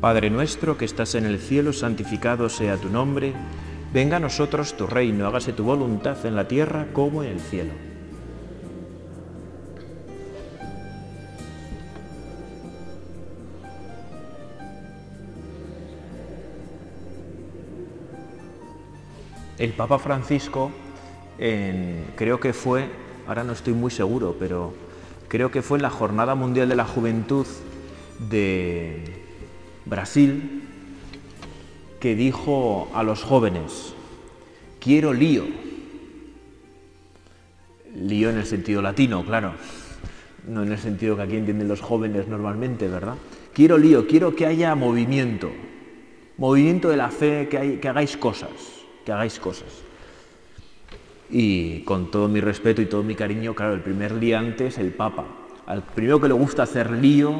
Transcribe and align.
Padre 0.00 0.30
nuestro 0.30 0.78
que 0.78 0.86
estás 0.86 1.14
en 1.14 1.26
el 1.26 1.38
cielo, 1.38 1.74
santificado 1.74 2.48
sea 2.48 2.78
tu 2.78 2.88
nombre, 2.88 3.34
venga 3.92 4.16
a 4.16 4.20
nosotros 4.20 4.74
tu 4.74 4.86
reino, 4.86 5.26
hágase 5.26 5.52
tu 5.52 5.62
voluntad 5.62 6.24
en 6.24 6.36
la 6.36 6.48
tierra 6.48 6.86
como 6.94 7.22
en 7.22 7.32
el 7.32 7.40
cielo. 7.40 7.72
El 19.58 19.74
Papa 19.74 19.98
Francisco, 19.98 20.70
creo 21.36 22.40
que 22.40 22.54
fue, 22.54 22.88
ahora 23.26 23.44
no 23.44 23.52
estoy 23.52 23.74
muy 23.74 23.90
seguro, 23.90 24.34
pero 24.38 24.72
creo 25.28 25.50
que 25.50 25.60
fue 25.60 25.76
en 25.76 25.82
la 25.82 25.90
Jornada 25.90 26.34
Mundial 26.34 26.70
de 26.70 26.76
la 26.76 26.86
Juventud 26.86 27.46
de 28.30 29.19
Brasil, 29.84 30.62
que 32.00 32.14
dijo 32.14 32.90
a 32.94 33.02
los 33.02 33.22
jóvenes, 33.22 33.94
quiero 34.80 35.12
lío. 35.12 35.44
Lío 37.94 38.30
en 38.30 38.38
el 38.38 38.46
sentido 38.46 38.80
latino, 38.82 39.24
claro, 39.24 39.54
no 40.48 40.62
en 40.62 40.72
el 40.72 40.78
sentido 40.78 41.16
que 41.16 41.22
aquí 41.22 41.36
entienden 41.36 41.68
los 41.68 41.80
jóvenes 41.80 42.28
normalmente, 42.28 42.88
¿verdad? 42.88 43.16
Quiero 43.52 43.78
lío, 43.78 44.06
quiero 44.06 44.34
que 44.34 44.46
haya 44.46 44.74
movimiento, 44.74 45.50
movimiento 46.38 46.88
de 46.88 46.96
la 46.96 47.10
fe, 47.10 47.48
que, 47.48 47.88
hagáis 47.88 48.16
cosas, 48.16 48.50
que 49.04 49.12
hagáis 49.12 49.38
cosas. 49.38 49.68
Y 51.28 51.80
con 51.80 52.10
todo 52.10 52.28
mi 52.28 52.40
respeto 52.40 52.80
y 52.80 52.86
todo 52.86 53.02
mi 53.02 53.14
cariño, 53.14 53.54
claro, 53.54 53.74
el 53.74 53.80
primer 53.80 54.12
liante 54.12 54.68
es 54.68 54.78
el 54.78 54.92
Papa. 54.92 55.26
Al 55.66 55.82
primero 55.82 56.20
que 56.20 56.28
le 56.28 56.34
gusta 56.34 56.62
hacer 56.62 56.90
lío, 56.90 57.34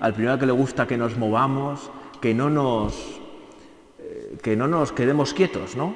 al 0.00 0.14
primero 0.14 0.38
que 0.38 0.46
le 0.46 0.52
gusta 0.52 0.86
que 0.86 0.96
nos 0.96 1.16
movamos, 1.16 1.90
que 2.20 2.34
no 2.34 2.50
nos, 2.50 3.20
eh, 3.98 4.38
que 4.42 4.56
no 4.56 4.66
nos 4.66 4.92
quedemos 4.92 5.34
quietos, 5.34 5.76
¿no? 5.76 5.94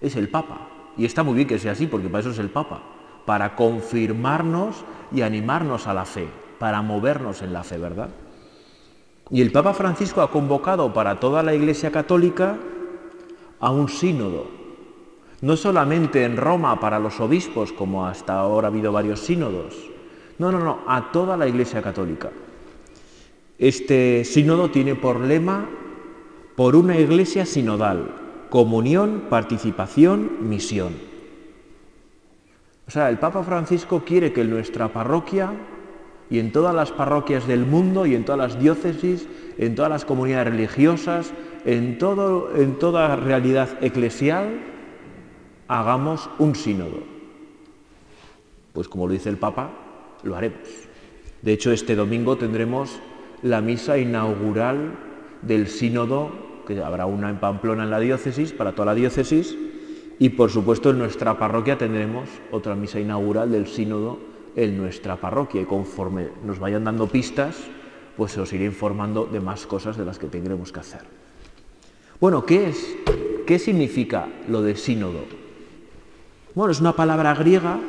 Es 0.00 0.16
el 0.16 0.28
Papa. 0.28 0.68
Y 0.96 1.04
está 1.04 1.22
muy 1.22 1.34
bien 1.34 1.46
que 1.46 1.58
sea 1.58 1.72
así, 1.72 1.86
porque 1.86 2.08
para 2.08 2.20
eso 2.20 2.30
es 2.30 2.38
el 2.38 2.50
Papa, 2.50 2.82
para 3.26 3.54
confirmarnos 3.54 4.84
y 5.12 5.22
animarnos 5.22 5.86
a 5.86 5.94
la 5.94 6.04
fe, 6.04 6.28
para 6.58 6.82
movernos 6.82 7.42
en 7.42 7.52
la 7.52 7.62
fe, 7.62 7.78
¿verdad? 7.78 8.08
Y 9.30 9.40
el 9.40 9.52
Papa 9.52 9.74
Francisco 9.74 10.22
ha 10.22 10.30
convocado 10.30 10.92
para 10.92 11.20
toda 11.20 11.42
la 11.42 11.54
Iglesia 11.54 11.90
Católica 11.90 12.56
a 13.60 13.70
un 13.70 13.88
sínodo, 13.88 14.46
no 15.40 15.56
solamente 15.56 16.24
en 16.24 16.36
Roma 16.36 16.80
para 16.80 16.98
los 16.98 17.20
obispos, 17.20 17.72
como 17.72 18.06
hasta 18.06 18.38
ahora 18.38 18.68
ha 18.68 18.70
habido 18.70 18.92
varios 18.92 19.20
sínodos, 19.20 19.76
no, 20.38 20.50
no, 20.50 20.58
no, 20.58 20.80
a 20.86 21.12
toda 21.12 21.36
la 21.36 21.46
Iglesia 21.46 21.82
Católica. 21.82 22.30
Este 23.62 24.24
sínodo 24.24 24.72
tiene 24.72 24.96
por 24.96 25.20
lema 25.20 25.70
por 26.56 26.74
una 26.74 26.98
iglesia 26.98 27.46
sinodal, 27.46 28.46
comunión, 28.50 29.26
participación, 29.30 30.48
misión. 30.48 30.94
O 32.88 32.90
sea, 32.90 33.08
el 33.08 33.20
Papa 33.20 33.44
Francisco 33.44 34.02
quiere 34.04 34.32
que 34.32 34.40
en 34.40 34.50
nuestra 34.50 34.92
parroquia 34.92 35.52
y 36.28 36.40
en 36.40 36.50
todas 36.50 36.74
las 36.74 36.90
parroquias 36.90 37.46
del 37.46 37.64
mundo 37.64 38.04
y 38.04 38.16
en 38.16 38.24
todas 38.24 38.40
las 38.40 38.60
diócesis, 38.60 39.28
en 39.56 39.76
todas 39.76 39.92
las 39.92 40.04
comunidades 40.04 40.48
religiosas, 40.48 41.32
en, 41.64 41.98
todo, 41.98 42.56
en 42.56 42.80
toda 42.80 43.14
realidad 43.14 43.78
eclesial, 43.80 44.60
hagamos 45.68 46.28
un 46.40 46.56
sínodo. 46.56 47.04
Pues 48.72 48.88
como 48.88 49.06
lo 49.06 49.12
dice 49.12 49.28
el 49.28 49.36
Papa, 49.36 49.70
lo 50.24 50.34
haremos. 50.34 50.68
De 51.42 51.52
hecho, 51.52 51.70
este 51.70 51.94
domingo 51.94 52.36
tendremos 52.36 53.00
la 53.42 53.60
misa 53.60 53.98
inaugural 53.98 54.94
del 55.42 55.66
sínodo, 55.68 56.30
que 56.66 56.80
habrá 56.80 57.06
una 57.06 57.28
en 57.28 57.38
Pamplona 57.38 57.84
en 57.84 57.90
la 57.90 58.00
diócesis, 58.00 58.52
para 58.52 58.72
toda 58.72 58.86
la 58.86 58.94
diócesis, 58.94 59.56
y 60.18 60.28
por 60.30 60.50
supuesto 60.50 60.90
en 60.90 60.98
nuestra 60.98 61.38
parroquia 61.38 61.76
tendremos 61.76 62.28
otra 62.52 62.74
misa 62.76 63.00
inaugural 63.00 63.50
del 63.50 63.66
sínodo 63.66 64.20
en 64.54 64.76
nuestra 64.78 65.16
parroquia, 65.16 65.62
y 65.62 65.64
conforme 65.64 66.28
nos 66.44 66.58
vayan 66.58 66.84
dando 66.84 67.08
pistas, 67.08 67.56
pues 68.16 68.32
se 68.32 68.40
os 68.40 68.52
iré 68.52 68.66
informando 68.66 69.26
de 69.26 69.40
más 69.40 69.66
cosas 69.66 69.96
de 69.96 70.04
las 70.04 70.18
que 70.18 70.26
tendremos 70.26 70.70
que 70.70 70.80
hacer. 70.80 71.00
Bueno, 72.20 72.46
¿qué 72.46 72.68
es? 72.68 72.96
¿Qué 73.46 73.58
significa 73.58 74.28
lo 74.48 74.62
de 74.62 74.76
sínodo? 74.76 75.24
Bueno, 76.54 76.70
es 76.70 76.80
una 76.80 76.92
palabra 76.92 77.34
griega 77.34 77.80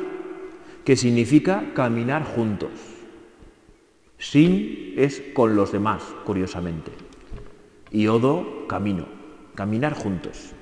que 0.84 0.96
significa 0.96 1.72
caminar 1.74 2.24
juntos. 2.24 2.93
Sin 4.24 4.94
es 4.96 5.22
con 5.34 5.54
los 5.54 5.70
demás, 5.70 6.02
curiosamente. 6.24 6.90
Y 7.90 8.06
odo, 8.06 8.66
camino, 8.66 9.04
caminar 9.54 9.92
juntos. 9.92 10.52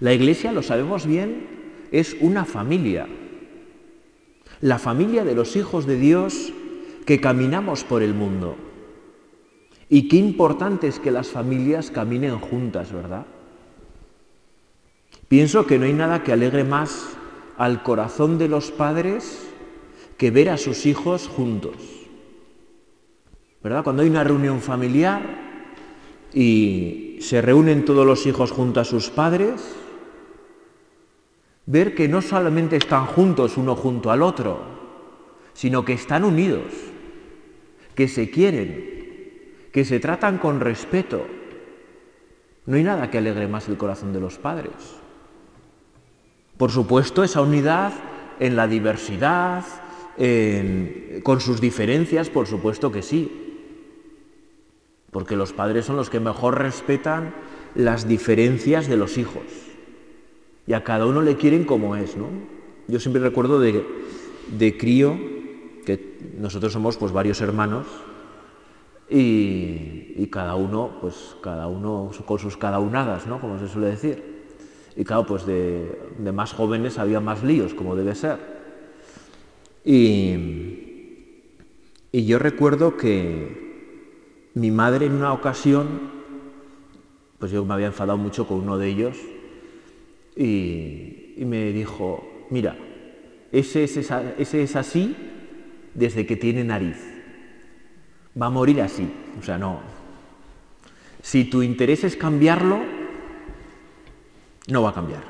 La 0.00 0.12
iglesia, 0.12 0.50
lo 0.50 0.64
sabemos 0.64 1.06
bien, 1.06 1.46
es 1.92 2.16
una 2.20 2.44
familia. 2.44 3.06
La 4.60 4.80
familia 4.80 5.24
de 5.24 5.36
los 5.36 5.54
hijos 5.54 5.86
de 5.86 6.00
Dios 6.00 6.52
que 7.06 7.20
caminamos 7.20 7.84
por 7.84 8.02
el 8.02 8.12
mundo. 8.12 8.56
Y 9.88 10.08
qué 10.08 10.16
importante 10.16 10.88
es 10.88 10.98
que 10.98 11.12
las 11.12 11.28
familias 11.28 11.92
caminen 11.92 12.40
juntas, 12.40 12.92
¿verdad? 12.92 13.24
Pienso 15.28 15.64
que 15.64 15.78
no 15.78 15.84
hay 15.84 15.92
nada 15.92 16.24
que 16.24 16.32
alegre 16.32 16.64
más 16.64 17.16
al 17.56 17.84
corazón 17.84 18.36
de 18.36 18.48
los 18.48 18.72
padres 18.72 19.46
que 20.18 20.32
ver 20.32 20.50
a 20.50 20.56
sus 20.56 20.86
hijos 20.86 21.28
juntos. 21.28 22.05
Cuando 23.82 24.02
hay 24.02 24.08
una 24.08 24.22
reunión 24.22 24.60
familiar 24.60 25.22
y 26.32 27.18
se 27.20 27.42
reúnen 27.42 27.84
todos 27.84 28.06
los 28.06 28.24
hijos 28.26 28.52
junto 28.52 28.78
a 28.78 28.84
sus 28.84 29.10
padres, 29.10 29.74
ver 31.66 31.96
que 31.96 32.06
no 32.06 32.22
solamente 32.22 32.76
están 32.76 33.06
juntos 33.06 33.56
uno 33.56 33.74
junto 33.74 34.12
al 34.12 34.22
otro, 34.22 34.60
sino 35.52 35.84
que 35.84 35.94
están 35.94 36.22
unidos, 36.22 36.66
que 37.96 38.06
se 38.06 38.30
quieren, 38.30 39.68
que 39.72 39.84
se 39.84 39.98
tratan 39.98 40.38
con 40.38 40.60
respeto. 40.60 41.26
No 42.66 42.76
hay 42.76 42.84
nada 42.84 43.10
que 43.10 43.18
alegre 43.18 43.48
más 43.48 43.68
el 43.68 43.76
corazón 43.76 44.12
de 44.12 44.20
los 44.20 44.38
padres. 44.38 44.74
Por 46.56 46.70
supuesto, 46.70 47.24
esa 47.24 47.40
unidad 47.40 47.92
en 48.38 48.54
la 48.54 48.68
diversidad, 48.68 49.64
con 51.24 51.40
sus 51.40 51.60
diferencias, 51.60 52.30
por 52.30 52.46
supuesto 52.46 52.92
que 52.92 53.02
sí 53.02 53.42
porque 55.16 55.34
los 55.34 55.54
padres 55.54 55.86
son 55.86 55.96
los 55.96 56.10
que 56.10 56.20
mejor 56.20 56.58
respetan 56.58 57.32
las 57.74 58.06
diferencias 58.06 58.86
de 58.86 58.98
los 58.98 59.16
hijos. 59.16 59.44
Y 60.66 60.74
a 60.74 60.84
cada 60.84 61.06
uno 61.06 61.22
le 61.22 61.36
quieren 61.36 61.64
como 61.64 61.96
es, 61.96 62.18
¿no? 62.18 62.26
Yo 62.86 63.00
siempre 63.00 63.22
recuerdo 63.22 63.58
de, 63.58 63.82
de 64.58 64.76
crío, 64.76 65.18
que 65.86 66.18
nosotros 66.38 66.74
somos 66.74 66.98
pues 66.98 67.12
varios 67.12 67.40
hermanos, 67.40 67.86
y, 69.08 70.26
cada 70.26 70.54
uno, 70.54 70.98
pues 71.00 71.34
cada 71.40 71.66
uno 71.66 72.10
con 72.26 72.38
sus 72.38 72.58
cada 72.58 72.78
unadas, 72.78 73.26
¿no? 73.26 73.40
Como 73.40 73.58
se 73.58 73.68
suele 73.68 73.86
decir. 73.86 74.22
Y 74.96 75.04
claro, 75.04 75.24
pues 75.24 75.46
de, 75.46 75.98
de 76.18 76.32
más 76.32 76.52
jóvenes 76.52 76.98
había 76.98 77.20
más 77.20 77.42
líos, 77.42 77.72
como 77.72 77.96
debe 77.96 78.14
ser. 78.14 78.36
Y, 79.82 80.34
y 82.12 82.26
yo 82.26 82.38
recuerdo 82.38 82.98
que, 82.98 83.64
mi 84.56 84.70
madre 84.70 85.04
en 85.04 85.12
una 85.12 85.34
ocasión, 85.34 85.86
pues 87.38 87.52
yo 87.52 87.62
me 87.66 87.74
había 87.74 87.88
enfadado 87.88 88.16
mucho 88.16 88.48
con 88.48 88.60
uno 88.60 88.78
de 88.78 88.88
ellos 88.88 89.18
y, 90.34 91.34
me 91.36 91.72
dijo, 91.72 92.26
mira, 92.48 92.74
ese 93.52 93.84
es, 93.84 94.76
así 94.76 95.14
desde 95.92 96.24
que 96.24 96.36
tiene 96.36 96.64
nariz. 96.64 96.96
Va 98.40 98.46
a 98.46 98.50
morir 98.50 98.80
así. 98.80 99.06
O 99.38 99.42
sea, 99.42 99.58
no. 99.58 99.80
Si 101.20 101.44
tu 101.44 101.62
interés 101.62 102.04
es 102.04 102.16
cambiarlo, 102.16 102.80
no 104.68 104.82
va 104.82 104.90
a 104.90 104.94
cambiar. 104.94 105.24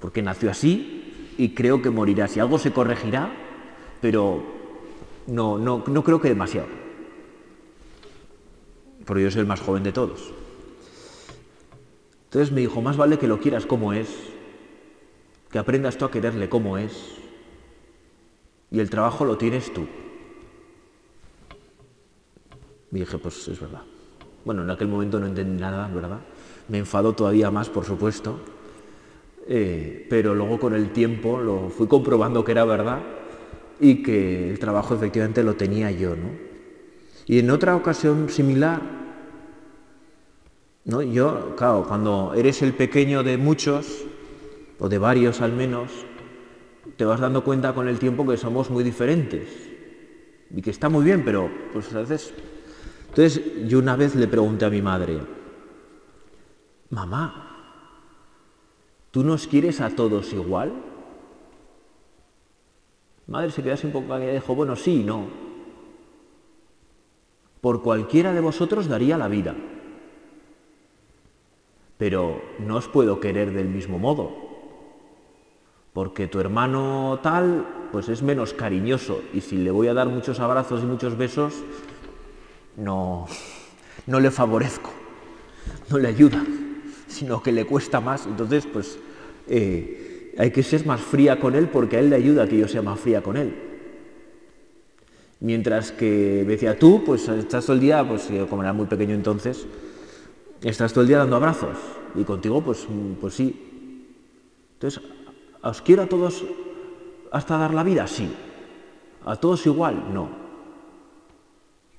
Porque 0.00 0.20
nació 0.20 0.50
así 0.50 1.34
y 1.38 1.50
creo 1.50 1.80
que 1.80 1.90
morirá. 1.90 2.26
Si 2.26 2.40
algo 2.40 2.58
se 2.58 2.72
corregirá, 2.72 3.32
pero 4.00 4.42
no, 5.28 5.58
no, 5.58 5.84
no 5.86 6.02
creo 6.02 6.20
que 6.20 6.28
demasiado 6.28 6.79
porque 9.10 9.24
yo 9.24 9.30
soy 9.32 9.40
el 9.40 9.48
más 9.48 9.60
joven 9.60 9.82
de 9.82 9.90
todos. 9.90 10.30
Entonces 12.26 12.52
me 12.52 12.60
dijo, 12.60 12.80
más 12.80 12.96
vale 12.96 13.18
que 13.18 13.26
lo 13.26 13.40
quieras 13.40 13.66
como 13.66 13.92
es, 13.92 14.08
que 15.50 15.58
aprendas 15.58 15.98
tú 15.98 16.04
a 16.04 16.12
quererle 16.12 16.48
como 16.48 16.78
es, 16.78 17.16
y 18.70 18.78
el 18.78 18.88
trabajo 18.88 19.24
lo 19.24 19.36
tienes 19.36 19.74
tú. 19.74 19.84
Y 22.92 23.00
dije, 23.00 23.18
pues 23.18 23.48
es 23.48 23.58
verdad. 23.58 23.82
Bueno, 24.44 24.62
en 24.62 24.70
aquel 24.70 24.86
momento 24.86 25.18
no 25.18 25.26
entendí 25.26 25.60
nada, 25.60 25.88
¿verdad? 25.88 26.20
Me 26.68 26.78
enfadó 26.78 27.12
todavía 27.12 27.50
más, 27.50 27.68
por 27.68 27.84
supuesto, 27.84 28.38
eh, 29.48 30.06
pero 30.08 30.36
luego 30.36 30.60
con 30.60 30.72
el 30.72 30.92
tiempo 30.92 31.40
lo 31.40 31.68
fui 31.68 31.88
comprobando 31.88 32.44
que 32.44 32.52
era 32.52 32.64
verdad 32.64 33.00
y 33.80 34.04
que 34.04 34.50
el 34.50 34.60
trabajo 34.60 34.94
efectivamente 34.94 35.42
lo 35.42 35.56
tenía 35.56 35.90
yo, 35.90 36.14
¿no? 36.14 36.28
Y 37.26 37.40
en 37.40 37.50
otra 37.50 37.74
ocasión 37.74 38.28
similar, 38.28 38.99
¿no? 40.84 41.02
yo, 41.02 41.54
claro, 41.56 41.84
cuando 41.86 42.34
eres 42.34 42.62
el 42.62 42.74
pequeño 42.74 43.22
de 43.22 43.36
muchos, 43.36 44.04
o 44.78 44.88
de 44.88 44.98
varios 44.98 45.40
al 45.40 45.52
menos, 45.52 45.90
te 46.96 47.04
vas 47.04 47.20
dando 47.20 47.44
cuenta 47.44 47.74
con 47.74 47.88
el 47.88 47.98
tiempo 47.98 48.26
que 48.26 48.36
somos 48.36 48.70
muy 48.70 48.82
diferentes. 48.82 49.48
Y 50.54 50.62
que 50.62 50.70
está 50.70 50.88
muy 50.88 51.04
bien, 51.04 51.24
pero 51.24 51.50
pues 51.72 51.94
a 51.94 52.00
veces... 52.00 52.32
Entonces 53.08 53.68
yo 53.68 53.78
una 53.78 53.96
vez 53.96 54.14
le 54.14 54.28
pregunté 54.28 54.64
a 54.64 54.70
mi 54.70 54.80
madre, 54.80 55.20
mamá, 56.90 57.56
¿tú 59.10 59.24
nos 59.24 59.48
quieres 59.48 59.80
a 59.80 59.90
todos 59.90 60.32
igual? 60.32 60.72
Madre 63.26 63.50
se 63.50 63.62
quedó 63.62 63.74
así 63.74 63.86
un 63.86 63.92
poco 63.92 64.18
y 64.18 64.26
dijo, 64.26 64.54
bueno, 64.54 64.76
sí 64.76 65.00
y 65.00 65.04
no. 65.04 65.26
Por 67.60 67.82
cualquiera 67.82 68.32
de 68.32 68.40
vosotros 68.40 68.88
daría 68.88 69.18
la 69.18 69.28
vida, 69.28 69.54
pero 72.00 72.42
no 72.58 72.78
os 72.78 72.88
puedo 72.88 73.20
querer 73.20 73.52
del 73.52 73.68
mismo 73.68 74.00
modo 74.00 74.50
porque 75.92 76.28
tu 76.28 76.38
hermano 76.38 77.18
tal, 77.22 77.88
pues 77.92 78.08
es 78.08 78.22
menos 78.22 78.54
cariñoso 78.54 79.22
y 79.34 79.40
si 79.40 79.56
le 79.56 79.70
voy 79.70 79.88
a 79.88 79.94
dar 79.94 80.08
muchos 80.08 80.40
abrazos 80.40 80.82
y 80.82 80.86
muchos 80.86 81.16
besos, 81.16 81.54
no, 82.76 83.26
no 84.06 84.20
le 84.20 84.30
favorezco, 84.30 84.90
no 85.90 85.98
le 85.98 86.08
ayuda, 86.08 86.44
sino 87.08 87.42
que 87.42 87.52
le 87.52 87.66
cuesta 87.66 88.00
más. 88.00 88.26
Entonces, 88.26 88.66
pues 88.72 88.98
eh, 89.48 90.34
hay 90.38 90.52
que 90.52 90.62
ser 90.62 90.86
más 90.86 91.00
fría 91.00 91.40
con 91.40 91.54
él 91.54 91.68
porque 91.68 91.96
a 91.96 92.00
él 92.00 92.10
le 92.10 92.16
ayuda 92.16 92.48
que 92.48 92.58
yo 92.58 92.68
sea 92.68 92.82
más 92.82 93.00
fría 93.00 93.22
con 93.22 93.36
él. 93.36 93.54
Mientras 95.40 95.90
que 95.90 96.44
decía, 96.46 96.78
tú, 96.78 97.02
pues 97.04 97.26
estás 97.28 97.66
todo 97.66 97.74
el 97.74 97.80
día, 97.80 98.06
pues 98.06 98.28
como 98.48 98.62
era 98.62 98.72
muy 98.72 98.86
pequeño 98.86 99.14
entonces, 99.14 99.66
estás 100.62 100.92
todo 100.92 101.02
el 101.02 101.08
día 101.08 101.18
dando 101.18 101.36
abrazos. 101.36 101.76
Y 102.14 102.24
contigo, 102.24 102.60
pues, 102.60 102.86
pues 103.20 103.34
sí. 103.34 104.06
Entonces, 104.74 105.02
¿Os 105.62 105.82
quiero 105.82 106.02
a 106.02 106.06
todos 106.06 106.44
hasta 107.32 107.58
dar 107.58 107.74
la 107.74 107.82
vida? 107.82 108.06
Sí. 108.06 108.32
¿A 109.26 109.36
todos 109.36 109.66
igual? 109.66 110.12
No. 110.12 110.30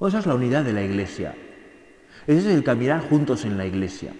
esa 0.08 0.19
es 0.19 0.25
la 0.25 0.34
unidad 0.34 0.63
de 0.63 0.74
la 0.74 0.84
iglesia. 0.84 1.36
Ese 2.25 2.40
es 2.40 2.46
el 2.46 2.63
caminar 2.63 3.08
juntos 3.08 3.46
en 3.46 3.58
la 3.58 3.66
iglesia. 3.66 4.13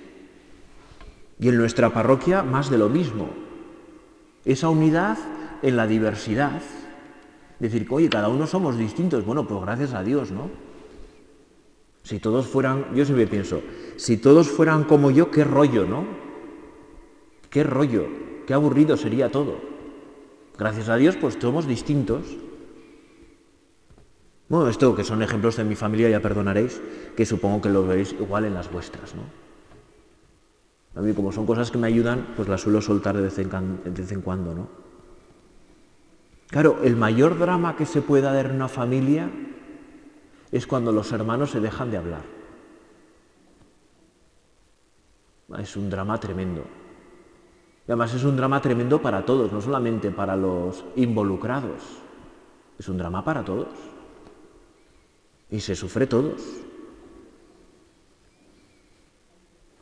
Y 1.40 1.50
en 1.50 1.58
nuestra 1.58 1.90
parroquia 1.90 2.44
más 2.44 2.70
de 2.70 2.78
lo 2.78 2.88
mismo. 2.88 3.30
Esa 4.46 4.70
unidad 4.70 5.18
en 5.64 5.76
la 5.76 5.88
diversidad. 5.88 6.62
Decir 7.60 7.88
que, 7.88 7.94
oye, 7.94 8.10
cada 8.10 8.30
uno 8.30 8.46
somos 8.46 8.78
distintos. 8.78 9.26
Bueno, 9.26 9.48
pues 9.48 9.60
gracias 9.62 9.94
a 9.94 10.04
Dios, 10.04 10.32
¿no? 10.32 10.50
Si 12.04 12.20
todos 12.20 12.48
fueran, 12.48 12.94
yo 12.96 13.06
siempre 13.06 13.28
pienso, 13.28 13.62
si 13.96 14.18
todos 14.18 14.50
fueran 14.50 14.86
como 14.86 15.12
yo, 15.12 15.30
qué 15.30 15.44
rollo, 15.44 15.86
¿no? 15.86 16.06
Qué 17.50 17.64
rollo. 17.64 18.08
Qué 18.48 18.54
aburrido 18.54 18.98
sería 18.98 19.32
todo. 19.32 19.60
Gracias 20.58 20.90
a 20.90 20.96
Dios, 20.96 21.16
pues 21.16 21.38
somos 21.40 21.68
distintos. 21.68 22.26
Bueno, 24.50 24.68
esto 24.68 24.96
que 24.96 25.04
son 25.04 25.22
ejemplos 25.22 25.58
de 25.58 25.64
mi 25.64 25.76
familia, 25.76 26.10
ya 26.10 26.22
perdonaréis, 26.22 26.82
que 27.16 27.26
supongo 27.26 27.62
que 27.62 27.70
lo 27.70 27.86
veréis 27.86 28.14
igual 28.14 28.46
en 28.46 28.54
las 28.54 28.72
vuestras, 28.72 29.16
¿no? 29.16 29.22
A 30.94 31.02
mí, 31.02 31.14
como 31.14 31.32
son 31.32 31.46
cosas 31.46 31.72
que 31.72 31.78
me 31.78 31.88
ayudan, 31.88 32.34
pues 32.36 32.50
las 32.50 32.62
suelo 32.62 32.82
soltar 32.82 33.16
de 33.16 33.24
vez 33.24 33.38
en, 33.40 33.50
de 33.84 33.90
vez 33.92 34.12
en 34.12 34.22
cuando, 34.22 34.54
¿no? 34.54 34.68
Claro, 36.48 36.80
el 36.84 36.98
mayor 36.98 37.40
drama 37.40 37.78
que 37.78 37.86
se 37.86 38.02
puede 38.02 38.24
dar 38.24 38.46
en 38.46 38.56
una 38.56 38.68
familia 38.68 39.32
es 40.52 40.68
cuando 40.68 40.92
los 40.92 41.12
hermanos 41.12 41.52
se 41.52 41.60
dejan 41.60 41.92
de 41.92 41.98
hablar. 41.98 42.24
Es 45.60 45.76
un 45.76 45.90
drama 45.90 46.20
tremendo 46.20 46.64
además 47.92 48.14
es 48.14 48.24
un 48.24 48.38
drama 48.38 48.62
tremendo 48.62 49.02
para 49.02 49.26
todos, 49.26 49.52
no 49.52 49.60
solamente 49.60 50.12
para 50.12 50.38
los 50.38 50.86
involucrados, 50.96 51.84
es 52.80 52.88
un 52.88 52.98
drama 52.98 53.24
para 53.24 53.44
todos. 53.44 53.68
Y 55.50 55.60
se 55.60 55.76
sufre 55.76 56.08
todos. 56.08 56.42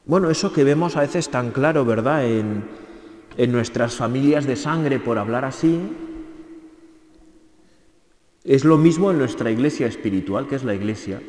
Bueno, 0.06 0.31
eso 0.31 0.51
que 0.51 0.63
vemos 0.63 0.98
a 0.98 1.01
veces 1.01 1.30
tan 1.30 1.51
claro, 1.51 1.86
¿verdad? 1.86 2.25
En, 2.25 2.68
en 3.38 3.51
nuestras 3.51 3.95
familias 3.95 4.48
de 4.48 4.56
sangre, 4.56 5.00
por 5.00 5.19
hablar 5.19 5.45
así, 5.45 5.80
es 8.44 8.63
lo 8.63 8.77
mismo 8.77 9.12
en 9.12 9.18
nuestra 9.18 9.51
iglesia 9.51 9.88
espiritual, 9.88 10.47
que 10.47 10.56
es 10.56 10.63
la 10.63 10.75
iglesia. 10.75 11.21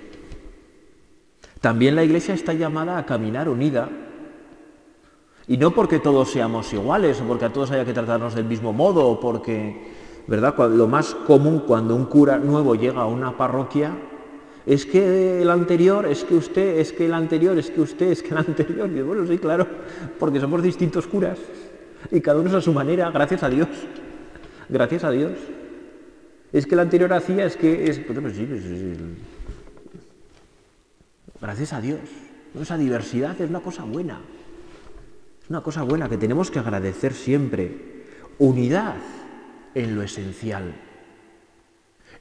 También 1.61 1.95
la 1.95 2.05
iglesia 2.05 2.35
está 2.35 2.55
llamada 2.55 2.97
a 2.97 3.07
caminar 3.07 3.49
unida 3.49 3.89
y 5.47 5.57
no 5.57 5.73
porque 5.73 5.99
todos 5.99 6.31
seamos 6.31 6.73
iguales 6.73 7.21
o 7.21 7.25
porque 7.25 7.45
a 7.45 7.53
todos 7.53 7.71
haya 7.71 7.85
que 7.85 7.93
tratarnos 7.93 8.35
del 8.35 8.45
mismo 8.45 8.73
modo 8.73 9.07
o 9.07 9.21
porque, 9.21 9.77
¿verdad? 10.27 10.55
Lo 10.71 10.87
más 10.87 11.15
común 11.15 11.65
cuando 11.67 11.95
un 11.95 12.07
cura 12.07 12.39
nuevo 12.39 12.75
llega 12.77 13.03
a 13.03 13.07
una 13.07 13.37
parroquia 13.37 13.93
es 14.65 14.87
que 14.87 15.43
el 15.43 15.51
anterior, 15.51 16.07
es 16.07 16.25
que 16.25 16.35
usted, 16.35 16.79
es 16.79 16.93
que 16.93 17.07
el 17.07 17.15
anterior, 17.15 17.59
es 17.59 17.71
que 17.71 17.81
usted, 17.81 18.13
es 18.13 18.23
que 18.23 18.31
el 18.31 18.39
anterior. 18.39 18.89
Y 18.89 19.03
bueno, 19.03 19.27
sí, 19.27 19.39
claro, 19.39 19.67
porque 20.19 20.41
somos 20.41 20.63
distintos 20.63 21.07
curas 21.07 21.39
y 22.11 22.21
cada 22.21 22.41
uno 22.41 22.49
es 22.49 22.55
a 22.55 22.61
su 22.61 22.73
manera, 22.73 23.11
gracias 23.11 23.43
a 23.43 23.49
Dios. 23.51 23.69
Gracias 24.69 25.03
a 25.03 25.11
Dios. 25.11 25.33
Es 26.53 26.67
que 26.67 26.75
el 26.75 26.81
anterior 26.81 27.13
hacía, 27.13 27.45
es 27.45 27.57
que 27.57 27.91
es. 27.91 27.99
Pues, 28.01 28.19
sí, 28.35 28.47
pues, 28.47 28.63
gracias 31.41 31.73
a 31.73 31.81
Dios. 31.81 32.01
Esa 32.61 32.77
diversidad 32.77 33.41
es 33.41 33.49
una 33.49 33.61
cosa 33.61 33.85
buena 33.85 34.21
una 35.51 35.63
cosa 35.63 35.83
buena 35.83 36.09
que 36.09 36.17
tenemos 36.17 36.51
que 36.51 36.61
agradecer 36.61 37.13
siempre. 37.13 38.05
Unidad 38.39 38.97
en 39.75 39.97
lo 39.97 40.03
esencial. 40.03 40.75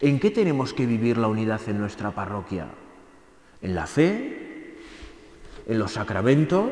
¿En 0.02 0.20
qué 0.20 0.32
tenemos 0.32 0.74
que 0.74 0.88
vivir 0.88 1.18
la 1.18 1.28
unidad 1.28 1.62
en 1.68 1.78
nuestra 1.78 2.10
parroquia? 2.10 2.70
¿En 3.62 3.76
la 3.76 3.86
fe? 3.86 4.76
¿En 5.68 5.78
los 5.78 5.92
sacramentos? 5.92 6.72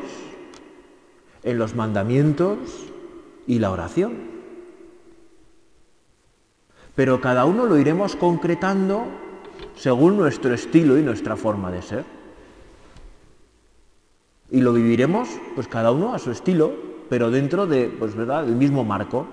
¿En 1.44 1.58
los 1.58 1.76
mandamientos? 1.76 2.58
¿Y 3.46 3.60
la 3.60 3.70
oración? 3.70 4.27
Pero 6.98 7.20
cada 7.20 7.44
uno 7.44 7.64
lo 7.64 7.78
iremos 7.78 8.16
concretando 8.16 9.04
según 9.76 10.16
nuestro 10.16 10.52
estilo 10.52 10.98
y 10.98 11.02
nuestra 11.02 11.36
forma 11.36 11.70
de 11.70 11.80
ser. 11.80 12.04
Y 14.50 14.60
lo 14.60 14.72
viviremos, 14.72 15.28
pues 15.54 15.68
cada 15.68 15.92
uno 15.92 16.12
a 16.12 16.18
su 16.18 16.32
estilo, 16.32 16.72
pero 17.08 17.30
dentro 17.30 17.68
de, 17.68 17.86
pues 17.86 18.16
verdad, 18.16 18.48
el 18.48 18.56
mismo 18.56 18.84
marco. 18.84 19.28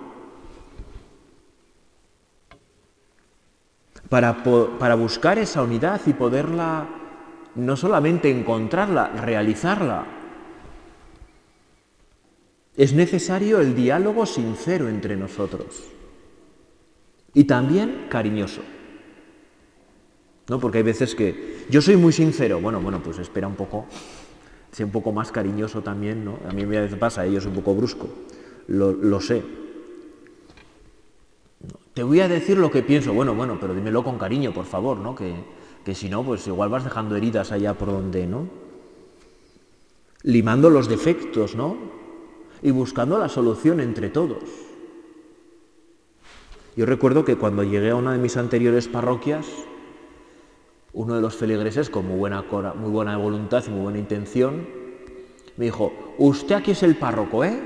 Para, 4.09 4.43
para 4.43 4.93
buscar 4.93 5.39
esa 5.39 5.63
unidad 5.63 6.01
y 6.05 6.13
poderla 6.13 6.85
no 7.55 7.75
solamente 7.75 8.29
encontrarla, 8.29 9.07
realizarla, 9.07 10.05
es 12.77 12.93
necesario 12.93 13.59
el 13.59 13.73
diálogo 13.73 14.27
sincero 14.27 14.87
entre 14.87 15.15
nosotros 15.15 15.94
y 17.35 17.43
también 17.43 18.07
cariñoso. 18.09 18.61
¿No? 20.47 20.59
Porque 20.59 20.79
hay 20.79 20.83
veces 20.83 21.13
que 21.13 21.65
yo 21.69 21.81
soy 21.81 21.97
muy 21.97 22.13
sincero, 22.13 22.59
bueno, 22.59 22.79
bueno, 22.79 23.01
pues 23.03 23.19
espera 23.19 23.47
un 23.47 23.55
poco, 23.55 23.85
Sé 24.75 24.83
un 24.83 24.91
poco 24.91 25.13
más 25.13 25.31
cariñoso 25.31 25.81
también, 25.83 26.25
¿no? 26.25 26.37
A 26.49 26.51
mí 26.51 26.65
me 26.65 26.85
pasa, 26.97 27.21
a 27.21 27.25
ellos 27.25 27.45
un 27.45 27.53
poco 27.53 27.73
brusco, 27.73 28.09
lo, 28.67 29.21
sé. 29.21 29.41
Te 31.93 32.03
voy 32.03 32.19
a 32.19 32.27
decir 32.27 32.57
lo 32.57 32.69
que 32.69 32.83
pienso, 32.83 33.13
bueno, 33.13 33.33
bueno, 33.33 33.57
pero 33.57 33.73
dímelo 33.73 34.03
con 34.03 34.17
cariño, 34.17 34.53
por 34.53 34.65
favor, 34.65 34.97
¿no? 34.97 35.15
Que, 35.15 35.33
que 35.85 35.95
si 35.95 36.09
no, 36.09 36.23
pues 36.23 36.45
igual 36.47 36.67
vas 36.67 36.83
dejando 36.83 37.15
heridas 37.15 37.53
allá 37.53 37.73
por 37.73 37.87
donde, 37.87 38.27
¿no? 38.27 38.49
Limando 40.23 40.69
los 40.69 40.89
defectos, 40.89 41.55
¿no? 41.55 41.77
Y 42.61 42.71
buscando 42.71 43.17
la 43.17 43.29
solución 43.29 43.79
entre 43.79 44.09
todos. 44.09 44.64
Yo 46.75 46.85
recuerdo 46.85 47.23
que 47.23 47.37
cuando 47.37 47.63
llegué 47.63 47.91
a 47.91 47.95
una 47.95 48.11
de 48.11 48.17
mis 48.17 48.35
anteriores 48.35 48.87
parroquias, 48.89 49.47
uno 50.91 51.15
de 51.15 51.21
los 51.21 51.35
feligreses, 51.35 51.89
con 51.89 52.05
muy 52.05 52.17
buena, 52.17 52.43
muy 52.75 52.89
buena 52.89 53.17
voluntad 53.17 53.63
y 53.65 53.69
muy 53.69 53.81
buena 53.81 53.99
intención, 53.99 54.67
me 55.55 55.65
dijo, 55.65 55.93
usted 56.17 56.55
aquí 56.55 56.71
es 56.71 56.83
el 56.83 56.97
párroco, 56.97 57.45
¿eh? 57.45 57.57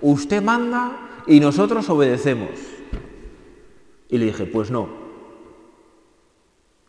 Usted 0.00 0.42
manda 0.42 1.22
y 1.26 1.40
nosotros 1.40 1.90
obedecemos. 1.90 2.50
Y 4.08 4.16
le 4.16 4.26
dije, 4.26 4.46
pues 4.46 4.70
no. 4.70 4.88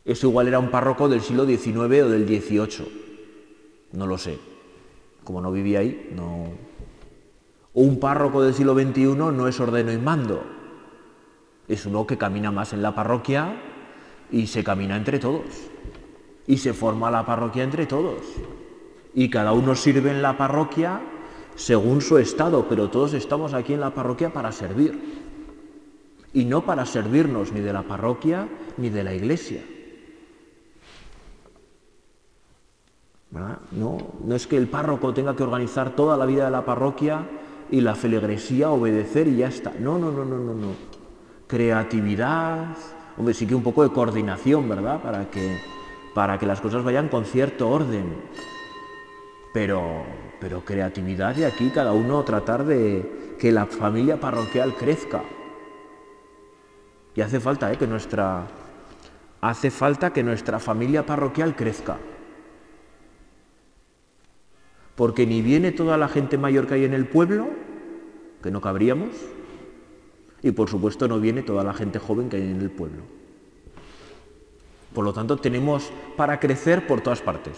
Eso 0.05 0.27
igual 0.27 0.47
era 0.47 0.59
un 0.59 0.71
párroco 0.71 1.09
del 1.09 1.19
siglo 1.19 1.45
XIX 1.45 1.75
o 1.77 2.09
del 2.09 2.25
XVIII. 2.25 3.89
No 3.91 4.07
lo 4.07 4.17
sé. 4.17 4.37
Como 5.25 5.41
no 5.41 5.51
vivía 5.51 5.79
ahí, 5.79 6.09
no. 6.15 6.45
Un 7.73 7.99
párroco 7.99 8.41
del 8.41 8.53
siglo 8.53 8.73
XXI 8.75 9.15
no 9.15 9.47
es 9.47 9.59
ordeno 9.59 9.91
y 9.91 9.97
mando. 9.97 10.58
Es 11.69 11.85
uno 11.85 12.05
que 12.05 12.17
camina 12.17 12.51
más 12.51 12.73
en 12.73 12.81
la 12.81 12.93
parroquia 12.93 13.55
y 14.29 14.47
se 14.47 14.63
camina 14.63 14.97
entre 14.97 15.19
todos. 15.19 15.45
y 16.49 16.57
se 16.57 16.73
forma 16.73 17.11
la 17.11 17.27
parroquia 17.27 17.63
entre 17.63 17.85
todos. 17.85 18.23
Y 19.13 19.29
cada 19.29 19.53
uno 19.53 19.75
sirve 19.75 20.09
en 20.09 20.23
la 20.23 20.35
parroquia 20.35 20.99
según 21.55 22.01
su 22.01 22.17
estado, 22.17 22.65
pero 22.67 22.89
todos 22.89 23.13
estamos 23.13 23.53
aquí 23.53 23.73
en 23.73 23.81
la 23.81 23.93
parroquia 23.93 24.33
para 24.33 24.51
servir. 24.51 24.99
Y 26.33 26.45
no 26.45 26.65
para 26.65 26.87
servirnos 26.87 27.51
ni 27.51 27.59
de 27.59 27.71
la 27.71 27.83
parroquia 27.83 28.47
ni 28.77 28.89
de 28.89 29.03
la 29.03 29.13
iglesia. 29.13 29.61
No, 33.71 33.97
no 34.25 34.35
es 34.35 34.47
que 34.47 34.57
el 34.57 34.67
párroco 34.67 35.13
tenga 35.13 35.35
que 35.35 35.43
organizar 35.43 35.95
toda 35.95 36.17
la 36.17 36.25
vida 36.25 36.45
de 36.45 36.51
la 36.51 36.65
parroquia 36.65 37.27
y 37.69 37.81
la 37.81 37.93
feligresía 37.93 38.71
obedecer 38.71 39.27
y 39.27 39.37
ya 39.37 39.49
está. 39.49 39.71
No, 39.79 39.99
no, 39.99 40.11
no, 40.11 40.25
no, 40.25 40.39
no, 40.39 40.55
no. 40.55 40.98
Creatividad, 41.49 42.77
hombre, 43.17 43.33
sí 43.33 43.45
que 43.45 43.55
un 43.55 43.63
poco 43.63 43.83
de 43.83 43.91
coordinación, 43.91 44.69
¿verdad? 44.69 45.01
Para 45.01 45.29
que, 45.29 45.59
para 46.13 46.39
que 46.39 46.45
las 46.45 46.61
cosas 46.61 46.85
vayan 46.85 47.09
con 47.09 47.25
cierto 47.25 47.69
orden. 47.69 48.15
Pero, 49.53 50.05
pero 50.39 50.63
creatividad 50.63 51.35
y 51.35 51.43
aquí 51.43 51.69
cada 51.71 51.91
uno 51.91 52.23
tratar 52.23 52.63
de 52.63 53.35
que 53.37 53.51
la 53.51 53.65
familia 53.65 54.17
parroquial 54.17 54.75
crezca. 54.75 55.23
Y 57.15 57.19
hace 57.19 57.41
falta 57.41 57.73
¿eh? 57.73 57.77
que 57.77 57.87
nuestra 57.87 58.47
hace 59.41 59.71
falta 59.71 60.13
que 60.13 60.23
nuestra 60.23 60.59
familia 60.59 61.05
parroquial 61.05 61.55
crezca 61.55 61.97
porque 64.99 65.25
ni 65.25 65.41
viene 65.41 65.71
toda 65.71 65.95
la 65.95 66.09
gente 66.09 66.37
mayor 66.37 66.67
que 66.67 66.73
hay 66.73 66.83
en 66.83 66.93
el 66.93 67.05
pueblo, 67.05 67.47
que 68.43 68.51
no 68.51 68.59
cabríamos, 68.59 69.07
y 70.41 70.51
por 70.51 70.69
supuesto 70.69 71.07
no 71.07 71.19
viene 71.19 71.43
toda 71.43 71.63
la 71.63 71.73
gente 71.73 71.99
joven 71.99 72.29
que 72.29 72.37
hay 72.37 72.43
en 72.43 72.61
el 72.61 72.71
pueblo. 72.71 73.03
Por 74.93 75.05
lo 75.05 75.13
tanto, 75.13 75.37
tenemos 75.37 75.91
para 76.17 76.39
crecer 76.39 76.87
por 76.87 77.01
todas 77.01 77.21
partes. 77.21 77.57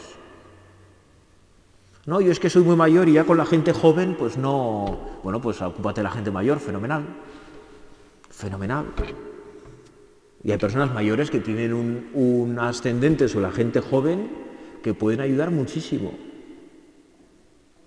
No, 2.06 2.20
yo 2.20 2.32
es 2.32 2.40
que 2.40 2.50
soy 2.50 2.64
muy 2.64 2.76
mayor 2.76 3.08
y 3.08 3.14
ya 3.14 3.26
con 3.26 3.38
la 3.38 3.46
gente 3.46 3.74
joven, 3.74 4.16
pues 4.18 4.38
no. 4.38 5.00
Bueno, 5.24 5.40
pues 5.40 5.62
ocúpate 5.62 6.02
la 6.02 6.12
gente 6.12 6.32
mayor, 6.32 6.60
fenomenal. 6.60 7.06
Fenomenal. 8.30 8.88
Y 10.44 10.52
hay 10.52 10.58
personas 10.58 10.92
mayores 10.94 11.30
que 11.30 11.40
tienen 11.40 11.74
un, 11.74 12.10
un 12.14 12.60
ascendente 12.60 13.28
sobre 13.28 13.46
la 13.46 13.52
gente 13.52 13.80
joven 13.80 14.30
que 14.84 14.96
pueden 14.96 15.22
ayudar 15.22 15.52
muchísimo. 15.52 16.12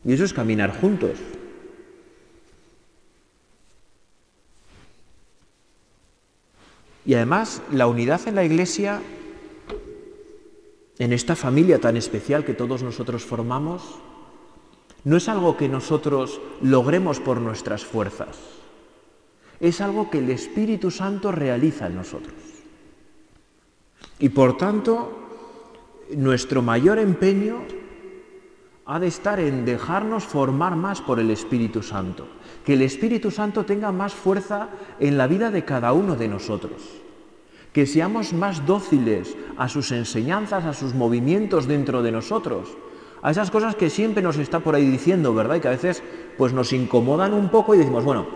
Y 0.04 0.12
eso 0.12 0.24
es 0.24 0.32
caminar 0.32 0.80
juntos. 0.80 1.18
Y 7.06 7.14
además 7.14 7.62
la 7.70 7.86
unidad 7.86 8.26
en 8.26 8.34
la 8.34 8.44
iglesia, 8.44 9.00
en 10.98 11.12
esta 11.12 11.36
familia 11.36 11.80
tan 11.80 11.96
especial 11.96 12.44
que 12.44 12.54
todos 12.54 12.82
nosotros 12.82 13.24
formamos, 13.24 13.82
no 15.04 15.16
es 15.18 15.28
algo 15.28 15.56
que 15.56 15.68
nosotros 15.68 16.40
logremos 16.62 17.20
por 17.20 17.40
nuestras 17.40 17.84
fuerzas, 17.84 18.38
es 19.60 19.80
algo 19.80 20.10
que 20.10 20.18
el 20.18 20.30
Espíritu 20.30 20.90
Santo 20.90 21.30
realiza 21.30 21.86
en 21.86 21.96
nosotros. 21.96 22.34
Y 24.18 24.30
por 24.30 24.56
tanto, 24.56 25.12
nuestro 26.16 26.62
mayor 26.62 26.98
empeño 26.98 27.62
ha 28.86 28.98
de 28.98 29.06
estar 29.06 29.40
en 29.40 29.64
dejarnos 29.64 30.24
formar 30.24 30.76
más 30.76 31.00
por 31.00 31.18
el 31.18 31.30
Espíritu 31.30 31.82
Santo, 31.82 32.26
que 32.64 32.74
el 32.74 32.82
Espíritu 32.82 33.30
Santo 33.30 33.64
tenga 33.64 33.92
más 33.92 34.12
fuerza 34.12 34.68
en 35.00 35.16
la 35.16 35.26
vida 35.26 35.50
de 35.50 35.64
cada 35.64 35.92
uno 35.92 36.16
de 36.16 36.28
nosotros, 36.28 36.82
que 37.72 37.86
seamos 37.86 38.32
más 38.32 38.66
dóciles 38.66 39.36
a 39.56 39.68
sus 39.68 39.90
enseñanzas, 39.92 40.64
a 40.64 40.74
sus 40.74 40.94
movimientos 40.94 41.66
dentro 41.66 42.02
de 42.02 42.12
nosotros, 42.12 42.76
a 43.22 43.30
esas 43.30 43.50
cosas 43.50 43.74
que 43.74 43.88
siempre 43.88 44.22
nos 44.22 44.36
está 44.36 44.60
por 44.60 44.74
ahí 44.74 44.86
diciendo, 44.86 45.34
¿verdad? 45.34 45.56
Y 45.56 45.60
que 45.60 45.68
a 45.68 45.72
veces 45.72 46.02
pues 46.36 46.52
nos 46.52 46.74
incomodan 46.74 47.32
un 47.32 47.48
poco 47.48 47.74
y 47.74 47.78
decimos, 47.78 48.04
bueno, 48.04 48.26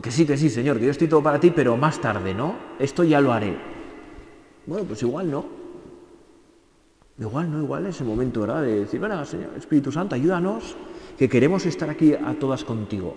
que 0.00 0.12
sí, 0.12 0.24
que 0.24 0.36
sí, 0.36 0.48
Señor, 0.48 0.78
que 0.78 0.84
yo 0.86 0.90
estoy 0.92 1.08
todo 1.08 1.22
para 1.22 1.40
ti, 1.40 1.50
pero 1.50 1.76
más 1.76 2.00
tarde, 2.00 2.32
¿no? 2.32 2.54
Esto 2.78 3.02
ya 3.02 3.20
lo 3.20 3.32
haré. 3.32 3.58
Bueno, 4.64 4.84
pues 4.86 5.02
igual 5.02 5.28
no. 5.28 5.61
Igual, 7.22 7.52
no 7.52 7.60
igual, 7.60 7.86
ese 7.86 8.02
momento, 8.02 8.40
¿verdad? 8.40 8.62
De 8.62 8.80
decir, 8.80 8.98
bueno, 8.98 9.24
Señor, 9.24 9.50
Espíritu 9.56 9.92
Santo, 9.92 10.16
ayúdanos, 10.16 10.74
que 11.16 11.28
queremos 11.28 11.64
estar 11.66 11.88
aquí 11.88 12.14
a 12.14 12.34
todas 12.34 12.64
contigo. 12.64 13.14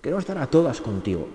Queremos 0.00 0.22
estar 0.22 0.38
a 0.38 0.46
todas 0.46 0.80
contigo. 0.80 1.28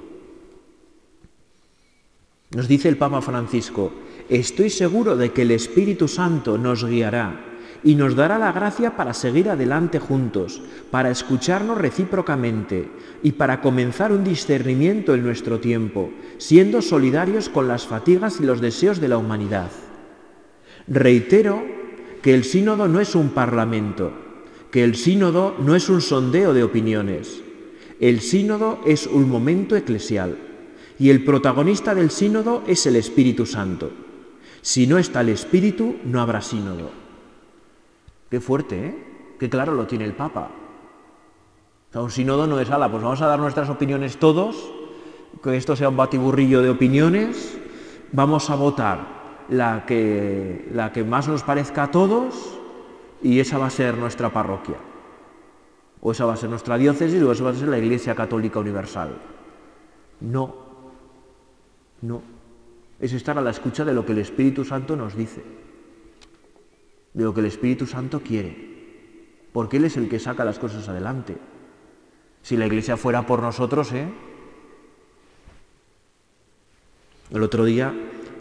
Nos 2.55 2.67
dice 2.67 2.89
el 2.89 2.97
Papa 2.97 3.21
Francisco, 3.21 3.91
estoy 4.27 4.71
seguro 4.71 5.15
de 5.15 5.31
que 5.33 5.43
el 5.43 5.51
Espíritu 5.51 6.07
Santo 6.07 6.57
nos 6.57 6.83
guiará 6.83 7.45
y 7.83 7.93
nos 7.93 8.15
dará 8.15 8.39
la 8.39 8.51
gracia 8.51 8.97
para 8.97 9.13
seguir 9.13 9.49
adelante 9.49 9.99
juntos, 9.99 10.63
para 10.89 11.11
escucharnos 11.11 11.77
recíprocamente 11.77 12.89
y 13.21 13.33
para 13.33 13.61
comenzar 13.61 14.11
un 14.11 14.23
discernimiento 14.23 15.13
en 15.13 15.21
nuestro 15.21 15.59
tiempo, 15.59 16.09
siendo 16.39 16.81
solidarios 16.81 17.49
con 17.49 17.67
las 17.67 17.85
fatigas 17.85 18.39
y 18.39 18.45
los 18.45 18.61
deseos 18.61 18.99
de 18.99 19.09
la 19.09 19.19
humanidad. 19.19 19.69
Reitero 20.87 21.82
que 22.23 22.33
el 22.33 22.45
sínodo 22.45 22.87
no 22.87 23.01
es 23.01 23.15
un 23.15 23.31
parlamento, 23.31 24.13
que 24.71 24.85
el 24.85 24.95
sínodo 24.95 25.55
no 25.59 25.75
es 25.75 25.89
un 25.89 25.99
sondeo 25.99 26.53
de 26.53 26.63
opiniones. 26.63 27.43
El 27.99 28.21
sínodo 28.21 28.79
es 28.85 29.07
un 29.07 29.29
momento 29.29 29.75
eclesial 29.75 30.37
y 30.97 31.09
el 31.09 31.25
protagonista 31.25 31.93
del 31.93 32.11
sínodo 32.11 32.63
es 32.65 32.85
el 32.85 32.95
Espíritu 32.95 33.45
Santo. 33.45 33.91
Si 34.61 34.87
no 34.87 34.97
está 34.97 35.19
el 35.19 35.29
Espíritu, 35.29 35.97
no 36.05 36.21
habrá 36.21 36.41
sínodo. 36.41 36.91
Qué 38.31 38.39
fuerte, 38.39 38.87
¿eh? 38.87 38.95
Qué 39.37 39.49
claro 39.49 39.73
lo 39.73 39.85
tiene 39.85 40.05
el 40.05 40.13
Papa. 40.13 40.49
un 41.93 42.09
sínodo 42.09 42.47
no 42.47 42.57
es 42.61 42.69
ala, 42.69 42.89
pues 42.89 43.03
vamos 43.03 43.21
a 43.21 43.27
dar 43.27 43.39
nuestras 43.39 43.69
opiniones 43.69 44.15
todos, 44.15 44.71
que 45.43 45.57
esto 45.57 45.75
sea 45.75 45.89
un 45.89 45.97
batiburrillo 45.97 46.61
de 46.61 46.69
opiniones, 46.69 47.57
vamos 48.13 48.49
a 48.49 48.55
votar 48.55 49.22
la 49.53 49.85
que, 49.85 50.67
la 50.73 50.91
que 50.91 51.03
más 51.03 51.27
nos 51.27 51.43
parezca 51.43 51.83
a 51.83 51.91
todos 51.91 52.57
y 53.21 53.39
esa 53.39 53.57
va 53.57 53.67
a 53.67 53.69
ser 53.69 53.97
nuestra 53.97 54.31
parroquia. 54.31 54.77
O 56.01 56.11
esa 56.11 56.25
va 56.25 56.33
a 56.33 56.37
ser 56.37 56.49
nuestra 56.49 56.77
diócesis 56.77 57.21
o 57.21 57.31
esa 57.31 57.43
va 57.43 57.51
a 57.51 57.55
ser 57.55 57.69
la 57.69 57.77
Iglesia 57.77 58.15
Católica 58.15 58.59
Universal. 58.59 59.15
No, 60.21 60.55
no. 62.01 62.21
Es 62.99 63.13
estar 63.13 63.37
a 63.37 63.41
la 63.41 63.51
escucha 63.51 63.85
de 63.85 63.93
lo 63.93 64.05
que 64.05 64.13
el 64.13 64.17
Espíritu 64.17 64.65
Santo 64.65 64.95
nos 64.95 65.15
dice, 65.15 65.43
de 67.13 67.23
lo 67.23 67.33
que 67.33 67.41
el 67.41 67.45
Espíritu 67.45 67.85
Santo 67.85 68.21
quiere, 68.21 68.55
porque 69.53 69.77
Él 69.77 69.85
es 69.85 69.97
el 69.97 70.09
que 70.09 70.19
saca 70.19 70.43
las 70.43 70.57
cosas 70.57 70.87
adelante. 70.89 71.37
Si 72.41 72.57
la 72.57 72.65
Iglesia 72.65 72.97
fuera 72.97 73.25
por 73.25 73.41
nosotros, 73.41 73.91
¿eh? 73.93 74.07
El 77.31 77.41
otro 77.41 77.65
día 77.65 77.93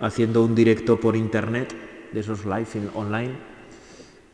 haciendo 0.03 0.45
un 0.45 0.55
directo 0.55 1.01
por 1.01 1.17
internet, 1.17 1.75
de 2.13 2.21
esos 2.21 2.45
live 2.45 2.67
online, 2.95 3.33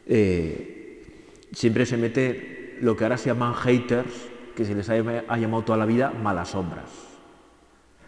eh, 0.06 1.04
siempre 1.52 1.86
se 1.86 1.96
mete 1.96 2.78
lo 2.80 2.96
que 2.96 3.04
ahora 3.04 3.18
se 3.18 3.28
llaman 3.28 3.54
haters, 3.54 4.10
que 4.56 4.64
se 4.64 4.74
les 4.74 4.88
ha, 4.88 4.96
llamado 5.36 5.62
toda 5.62 5.78
la 5.78 5.86
vida 5.86 6.10
malas 6.10 6.48
sombras. 6.48 6.90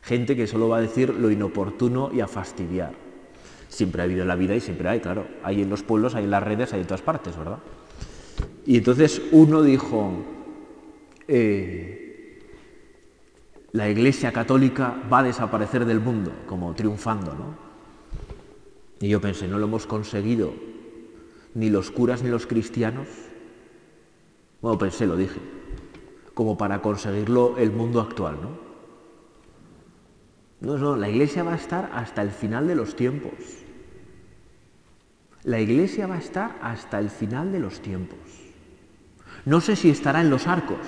Gente 0.03 0.35
que 0.35 0.47
solo 0.47 0.69
va 0.69 0.79
a 0.79 0.81
decir 0.81 1.15
lo 1.15 1.31
inoportuno 1.31 2.11
y 2.13 2.21
a 2.21 2.27
fastidiar. 2.27 2.93
Siempre 3.69 4.01
ha 4.01 4.05
habido 4.05 4.23
en 4.23 4.29
la 4.29 4.37
vida 4.37 4.57
y 4.57 4.61
siempre 4.61 4.89
hay, 4.89 5.01
claro. 5.01 5.27
Hay 5.45 5.63
en 5.63 5.69
los 5.69 5.83
pueblos, 5.83 6.15
hay 6.15 6.25
en 6.25 6.31
las 6.31 6.43
redes, 6.43 6.73
hay 6.73 6.81
en 6.81 6.87
todas 6.87 7.03
partes, 7.03 7.37
¿verdad? 7.37 7.59
Y 8.67 8.79
entonces 8.79 9.21
uno 9.31 9.63
dijo, 9.63 10.25
eh, 11.29 12.00
la 13.73 13.89
Iglesia 13.89 14.33
Católica 14.33 14.97
va 15.13 15.21
a 15.21 15.23
desaparecer 15.25 15.85
del 15.85 16.01
mundo, 16.01 16.33
como 16.47 16.75
triunfando, 16.75 17.35
¿no? 17.35 17.71
Y 19.01 19.09
yo 19.09 19.21
pensé, 19.21 19.49
no 19.49 19.59
lo 19.59 19.67
hemos 19.67 19.87
conseguido 19.87 20.53
ni 21.55 21.71
los 21.71 21.91
curas 21.91 22.23
ni 22.23 22.31
los 22.31 22.47
cristianos. 22.47 23.09
Bueno, 24.61 24.79
pensé, 24.79 25.07
lo 25.07 25.17
dije, 25.17 25.41
como 26.35 26.59
para 26.59 26.83
conseguirlo 26.83 27.57
el 27.59 27.71
mundo 27.71 28.01
actual, 28.01 28.39
¿no? 28.43 28.71
No, 30.61 30.77
no, 30.77 30.97
la 30.97 31.09
Iglesia 31.09 31.43
va 31.43 31.53
a 31.53 31.57
estar 31.57 31.91
hasta 31.95 32.21
el 32.21 32.31
final 32.31 32.67
de 32.67 32.75
los 32.75 32.95
tiempos. 32.95 33.33
La 35.43 35.59
Iglesia 35.59 36.07
va 36.07 36.17
a 36.17 36.19
estar 36.19 36.59
hasta 36.61 36.99
el 36.99 37.09
final 37.09 37.51
de 37.51 37.61
los 37.61 37.81
tiempos. 37.81 38.19
No 39.47 39.63
sé 39.63 39.75
si 39.75 39.89
estará 39.89 40.21
en 40.21 40.29
los 40.29 40.47
arcos, 40.47 40.87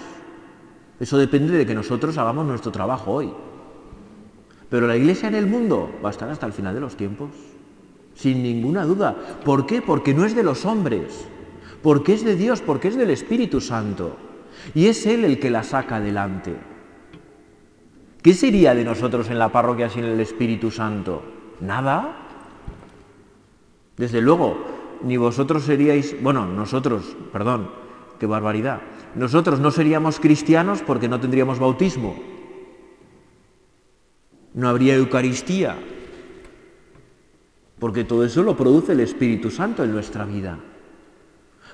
eso 1.00 1.18
depende 1.18 1.56
de 1.56 1.66
que 1.66 1.74
nosotros 1.74 2.16
hagamos 2.18 2.46
nuestro 2.46 2.70
trabajo 2.70 3.12
hoy. 3.12 3.32
Pero 4.70 4.86
la 4.86 4.96
iglesia 4.96 5.28
en 5.28 5.34
el 5.34 5.46
mundo 5.46 5.90
va 6.02 6.08
a 6.08 6.12
estar 6.12 6.30
hasta 6.30 6.46
el 6.46 6.52
final 6.52 6.74
de 6.74 6.80
los 6.80 6.96
tiempos, 6.96 7.30
sin 8.14 8.42
ninguna 8.42 8.84
duda. 8.84 9.16
¿Por 9.44 9.66
qué? 9.66 9.82
Porque 9.82 10.14
no 10.14 10.24
es 10.24 10.34
de 10.34 10.42
los 10.42 10.64
hombres, 10.64 11.26
porque 11.82 12.14
es 12.14 12.24
de 12.24 12.36
Dios, 12.36 12.60
porque 12.60 12.88
es 12.88 12.96
del 12.96 13.10
Espíritu 13.10 13.60
Santo. 13.60 14.16
Y 14.74 14.86
es 14.86 15.04
Él 15.06 15.24
el 15.24 15.38
que 15.38 15.50
la 15.50 15.62
saca 15.62 15.96
adelante. 15.96 16.56
¿Qué 18.22 18.34
sería 18.34 18.74
de 18.74 18.84
nosotros 18.84 19.28
en 19.30 19.38
la 19.38 19.50
parroquia 19.50 19.90
sin 19.90 20.04
el 20.04 20.20
Espíritu 20.20 20.70
Santo? 20.70 21.22
Nada. 21.60 22.16
Desde 23.96 24.20
luego, 24.20 24.56
ni 25.02 25.16
vosotros 25.16 25.64
seríais, 25.64 26.16
bueno, 26.22 26.46
nosotros, 26.46 27.16
perdón, 27.32 27.70
qué 28.18 28.26
barbaridad, 28.26 28.80
nosotros 29.14 29.60
no 29.60 29.70
seríamos 29.70 30.18
cristianos 30.20 30.82
porque 30.82 31.08
no 31.08 31.20
tendríamos 31.20 31.58
bautismo, 31.58 32.16
no 34.54 34.68
habría 34.68 34.94
Eucaristía, 34.94 35.78
porque 37.78 38.04
todo 38.04 38.24
eso 38.24 38.42
lo 38.42 38.56
produce 38.56 38.92
el 38.92 39.00
Espíritu 39.00 39.50
Santo 39.50 39.82
en 39.82 39.92
nuestra 39.92 40.24
vida. 40.24 40.58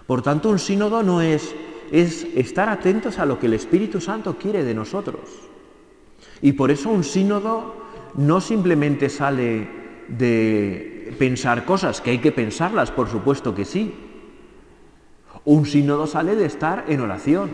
Por 0.07 0.23
tanto, 0.23 0.49
un 0.49 0.59
sínodo 0.59 1.03
no 1.03 1.21
es, 1.21 1.55
es 1.93 2.27
estar 2.35 2.69
atentos 2.69 3.19
a 3.19 3.27
lo 3.27 3.39
que 3.39 3.47
el 3.47 3.55
Espíritu 3.55 4.01
Santo 4.01 4.37
quiere 4.39 4.65
de 4.65 4.75
nosotros. 4.75 5.21
Y 6.41 6.53
por 6.53 6.71
eso 6.71 6.89
un 6.89 7.05
sínodo 7.05 7.75
no 8.15 8.41
simplemente 8.41 9.09
sale 9.09 9.69
de 10.09 11.15
pensar 11.19 11.65
cosas, 11.65 12.01
que 12.01 12.11
hay 12.11 12.19
que 12.19 12.33
pensarlas, 12.33 12.91
por 12.91 13.09
supuesto 13.09 13.55
que 13.55 13.65
sí. 13.65 14.08
Un 15.49 15.65
sínodo 15.65 16.07
sale 16.07 16.37
de 16.37 16.45
estar 16.45 16.85
en 16.89 17.01
oración 17.01 17.49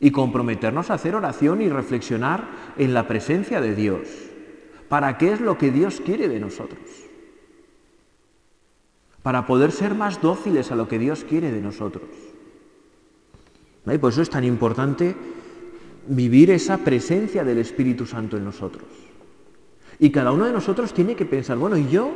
y 0.00 0.10
comprometernos 0.10 0.90
a 0.90 0.94
hacer 0.94 1.14
oración 1.14 1.62
y 1.62 1.70
reflexionar 1.70 2.46
en 2.76 2.92
la 2.92 3.08
presencia 3.08 3.62
de 3.62 3.74
Dios. 3.74 4.06
¿Para 4.90 5.16
qué 5.16 5.32
es 5.32 5.40
lo 5.40 5.56
que 5.56 5.70
Dios 5.70 6.02
quiere 6.04 6.28
de 6.28 6.38
nosotros? 6.38 6.82
Para 9.22 9.46
poder 9.46 9.72
ser 9.72 9.94
más 9.94 10.20
dóciles 10.20 10.70
a 10.70 10.76
lo 10.76 10.88
que 10.88 10.98
Dios 10.98 11.24
quiere 11.26 11.50
de 11.52 11.62
nosotros. 11.62 12.10
Y 13.90 13.96
por 13.96 14.12
eso 14.12 14.20
es 14.20 14.28
tan 14.28 14.44
importante 14.44 15.16
vivir 16.06 16.50
esa 16.50 16.76
presencia 16.76 17.44
del 17.44 17.56
Espíritu 17.56 18.04
Santo 18.04 18.36
en 18.36 18.44
nosotros. 18.44 18.84
Y 19.98 20.10
cada 20.10 20.32
uno 20.32 20.44
de 20.44 20.52
nosotros 20.52 20.92
tiene 20.92 21.16
que 21.16 21.24
pensar, 21.24 21.56
bueno, 21.56 21.78
¿y 21.78 21.88
yo 21.88 22.12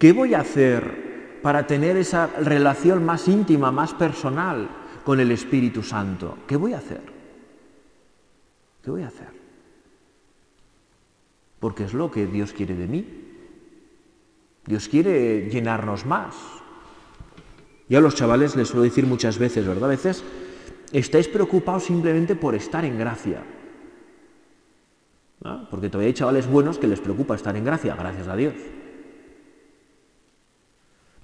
qué 0.00 0.12
voy 0.12 0.34
a 0.34 0.40
hacer 0.40 1.09
para 1.42 1.66
tener 1.66 1.96
esa 1.96 2.26
relación 2.26 3.04
más 3.04 3.28
íntima, 3.28 3.72
más 3.72 3.94
personal 3.94 4.68
con 5.04 5.20
el 5.20 5.30
Espíritu 5.30 5.82
Santo? 5.82 6.38
¿Qué 6.46 6.56
voy 6.56 6.72
a 6.72 6.78
hacer? 6.78 7.00
¿Qué 8.82 8.90
voy 8.90 9.02
a 9.02 9.08
hacer? 9.08 9.28
Porque 11.58 11.84
es 11.84 11.94
lo 11.94 12.10
que 12.10 12.26
Dios 12.26 12.52
quiere 12.52 12.74
de 12.74 12.86
mí. 12.86 13.06
Dios 14.66 14.88
quiere 14.88 15.48
llenarnos 15.50 16.06
más. 16.06 16.34
Yo 17.88 17.98
a 17.98 18.00
los 18.00 18.14
chavales 18.14 18.56
les 18.56 18.68
suelo 18.68 18.84
decir 18.84 19.06
muchas 19.06 19.38
veces, 19.38 19.66
¿verdad? 19.66 19.84
A 19.84 19.88
veces 19.88 20.22
estáis 20.92 21.28
preocupados 21.28 21.84
simplemente 21.84 22.36
por 22.36 22.54
estar 22.54 22.84
en 22.84 22.98
gracia. 22.98 23.42
Porque 25.70 25.88
todavía 25.88 26.08
hay 26.08 26.14
chavales 26.14 26.46
buenos 26.46 26.78
que 26.78 26.86
les 26.86 27.00
preocupa 27.00 27.34
estar 27.34 27.56
en 27.56 27.64
gracia, 27.64 27.96
gracias 27.96 28.28
a 28.28 28.36
Dios. 28.36 28.54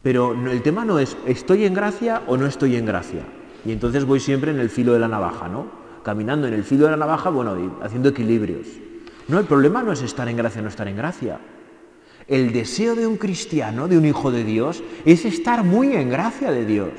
Pero 0.06 0.34
el 0.34 0.62
tema 0.62 0.84
no 0.84 1.00
es 1.00 1.16
estoy 1.26 1.64
en 1.64 1.74
gracia 1.74 2.22
o 2.28 2.36
no 2.36 2.46
estoy 2.46 2.76
en 2.76 2.86
gracia. 2.86 3.22
Y 3.64 3.72
entonces 3.72 4.04
voy 4.04 4.20
siempre 4.20 4.52
en 4.52 4.60
el 4.60 4.70
filo 4.70 4.92
de 4.92 5.00
la 5.00 5.08
navaja, 5.08 5.48
¿no? 5.48 5.66
Caminando 6.04 6.46
en 6.46 6.54
el 6.54 6.62
filo 6.62 6.84
de 6.84 6.92
la 6.92 6.96
navaja, 6.96 7.28
bueno, 7.28 7.80
haciendo 7.82 8.10
equilibrios. 8.10 8.68
No, 9.26 9.40
el 9.40 9.46
problema 9.46 9.82
no 9.82 9.90
es 9.90 10.02
estar 10.02 10.28
en 10.28 10.36
gracia 10.36 10.60
o 10.60 10.62
no 10.62 10.68
estar 10.68 10.86
en 10.86 10.96
gracia. 10.96 11.40
El 12.28 12.52
deseo 12.52 12.94
de 12.94 13.04
un 13.04 13.16
cristiano, 13.16 13.88
de 13.88 13.98
un 13.98 14.04
hijo 14.04 14.30
de 14.30 14.44
Dios, 14.44 14.80
es 15.04 15.24
estar 15.24 15.64
muy 15.64 15.94
en 15.94 16.08
gracia 16.08 16.52
de 16.52 16.64
Dios. 16.64 16.92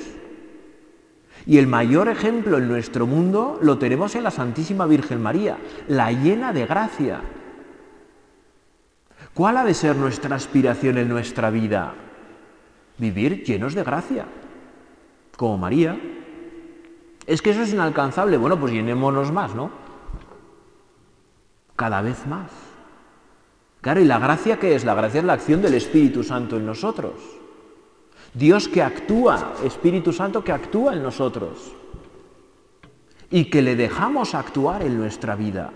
Y 1.46 1.60
el 1.60 1.68
mayor 1.68 2.10
ejemplo 2.10 2.58
en 2.58 2.68
nuestro 2.68 3.08
mundo 3.08 3.58
lo 3.62 3.78
tenemos 3.78 4.16
en 4.16 4.24
la 4.24 4.32
Santísima 4.32 4.86
Virgen 4.86 5.22
María, 5.22 5.56
la 5.88 6.12
llena 6.12 6.52
de 6.52 6.66
gracia. 6.66 7.22
¿Cuál 9.34 9.56
ha 9.56 9.64
de 9.64 9.74
ser 9.74 9.96
nuestra 9.96 10.36
aspiración 10.36 10.98
en 10.98 11.08
nuestra 11.08 11.50
vida? 11.50 11.96
Vivir 12.98 13.44
llenos 13.44 13.74
de 13.76 13.84
gracia, 13.84 14.26
como 15.36 15.58
María. 15.58 16.00
Es 17.26 17.42
que 17.42 17.52
eso 17.52 17.62
es 17.62 17.74
inalcanzable. 17.74 18.38
Bueno, 18.38 18.60
pues 18.60 18.74
llenémonos 18.74 19.32
más, 19.32 19.54
¿no? 19.54 19.70
Cada 21.76 22.02
vez 22.02 22.26
más. 22.26 22.52
Claro, 23.82 24.02
¿y 24.02 24.06
la 24.06 24.20
gracia 24.20 24.60
qué 24.60 24.76
es? 24.76 24.84
La 24.84 24.96
gracia 24.96 25.20
es 25.20 25.26
la 25.26 25.34
acción 25.34 25.62
del 25.62 25.76
Espíritu 25.76 26.24
Santo 26.24 26.58
en 26.58 26.66
nosotros. 26.66 27.14
Dios 28.34 28.68
que 28.68 28.82
actúa, 28.82 29.54
Espíritu 29.64 30.12
Santo 30.12 30.44
que 30.44 30.52
actúa 30.52 30.94
en 30.94 31.04
nosotros 31.04 31.74
y 33.30 33.46
que 33.46 33.62
le 33.62 33.76
dejamos 33.76 34.36
actuar 34.36 34.82
en 34.82 34.98
nuestra 34.98 35.36
vida. 35.36 35.72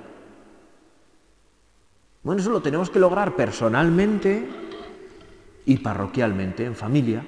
Bueno, 2.23 2.41
eso 2.41 2.51
lo 2.51 2.61
tenemos 2.61 2.89
que 2.89 2.99
lograr 2.99 3.35
personalmente 3.35 4.47
y 5.65 5.77
parroquialmente, 5.77 6.65
en 6.65 6.75
familia, 6.75 7.23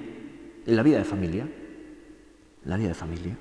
en 0.66 0.76
la 0.76 0.82
vida 0.82 0.98
de 0.98 1.04
familia, 1.04 1.42
en 1.42 2.70
la 2.70 2.76
vida 2.76 2.88
de 2.88 2.94
familia. 2.94 3.36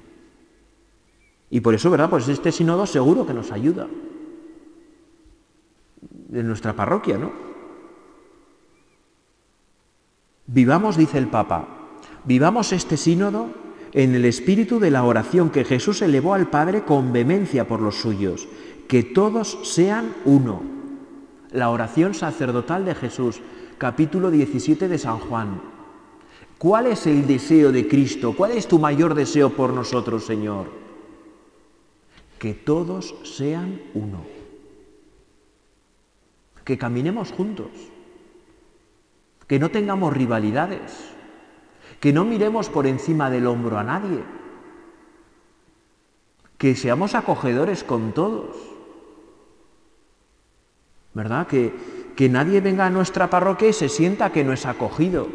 Y 1.49 1.61
por 1.61 1.73
eso, 1.73 1.89
¿verdad? 1.89 2.09
Pues 2.09 2.27
este 2.27 2.51
sínodo 2.51 2.85
seguro 2.85 3.25
que 3.25 3.33
nos 3.33 3.51
ayuda 3.51 3.87
en 6.31 6.47
nuestra 6.47 6.73
parroquia, 6.73 7.17
¿no? 7.17 7.31
Vivamos, 10.47 10.97
dice 10.97 11.17
el 11.17 11.27
Papa, 11.27 11.83
Vivamos 12.25 12.71
este 12.71 12.95
sínodo 12.95 13.49
en 13.91 14.15
el 14.15 14.23
espíritu 14.23 14.79
de 14.79 14.91
la 14.91 15.03
oración 15.03 15.49
que 15.49 15.65
Jesús 15.65 16.01
elevó 16.01 16.33
al 16.33 16.49
Padre 16.49 16.83
con 16.83 17.11
vehemencia 17.11 17.67
por 17.67 17.81
los 17.81 17.95
suyos, 17.95 18.47
que 18.87 19.03
todos 19.03 19.59
sean 19.63 20.13
uno. 20.23 20.61
La 21.51 21.69
oración 21.69 22.13
sacerdotal 22.13 22.85
de 22.85 22.95
Jesús, 22.95 23.41
capítulo 23.77 24.31
17 24.31 24.87
de 24.87 24.97
San 24.97 25.19
Juan. 25.19 25.61
¿Cuál 26.57 26.87
es 26.87 27.07
el 27.07 27.27
deseo 27.27 27.71
de 27.71 27.87
Cristo? 27.87 28.33
¿Cuál 28.35 28.51
es 28.51 28.67
tu 28.67 28.79
mayor 28.79 29.15
deseo 29.15 29.49
por 29.49 29.73
nosotros, 29.73 30.25
Señor? 30.25 30.71
Que 32.39 32.53
todos 32.53 33.15
sean 33.23 33.81
uno. 33.93 34.25
Que 36.63 36.77
caminemos 36.77 37.31
juntos. 37.31 37.69
Que 39.47 39.59
no 39.59 39.69
tengamos 39.71 40.13
rivalidades 40.13 41.13
que 42.03 42.11
no 42.11 42.25
miremos 42.25 42.67
por 42.67 42.85
encima 42.85 43.29
del 43.29 43.47
hombro 43.47 43.77
a 43.77 43.83
nadie, 43.85 44.25
que 46.57 46.75
seamos 46.75 47.15
acogedores 47.15 47.85
con 47.85 48.11
todos, 48.11 48.57
¿verdad? 51.13 51.47
Que, 51.47 51.73
que 52.15 52.29
nadie 52.29 52.61
venga 52.61 52.85
a 52.85 52.89
nuestra 52.89 53.29
parroquia 53.29 53.69
y 53.69 53.73
se 53.73 53.89
sienta 53.89 54.31
que 54.31 54.43
no 54.43 54.53
es 54.53 54.65
acogido, 54.65 55.27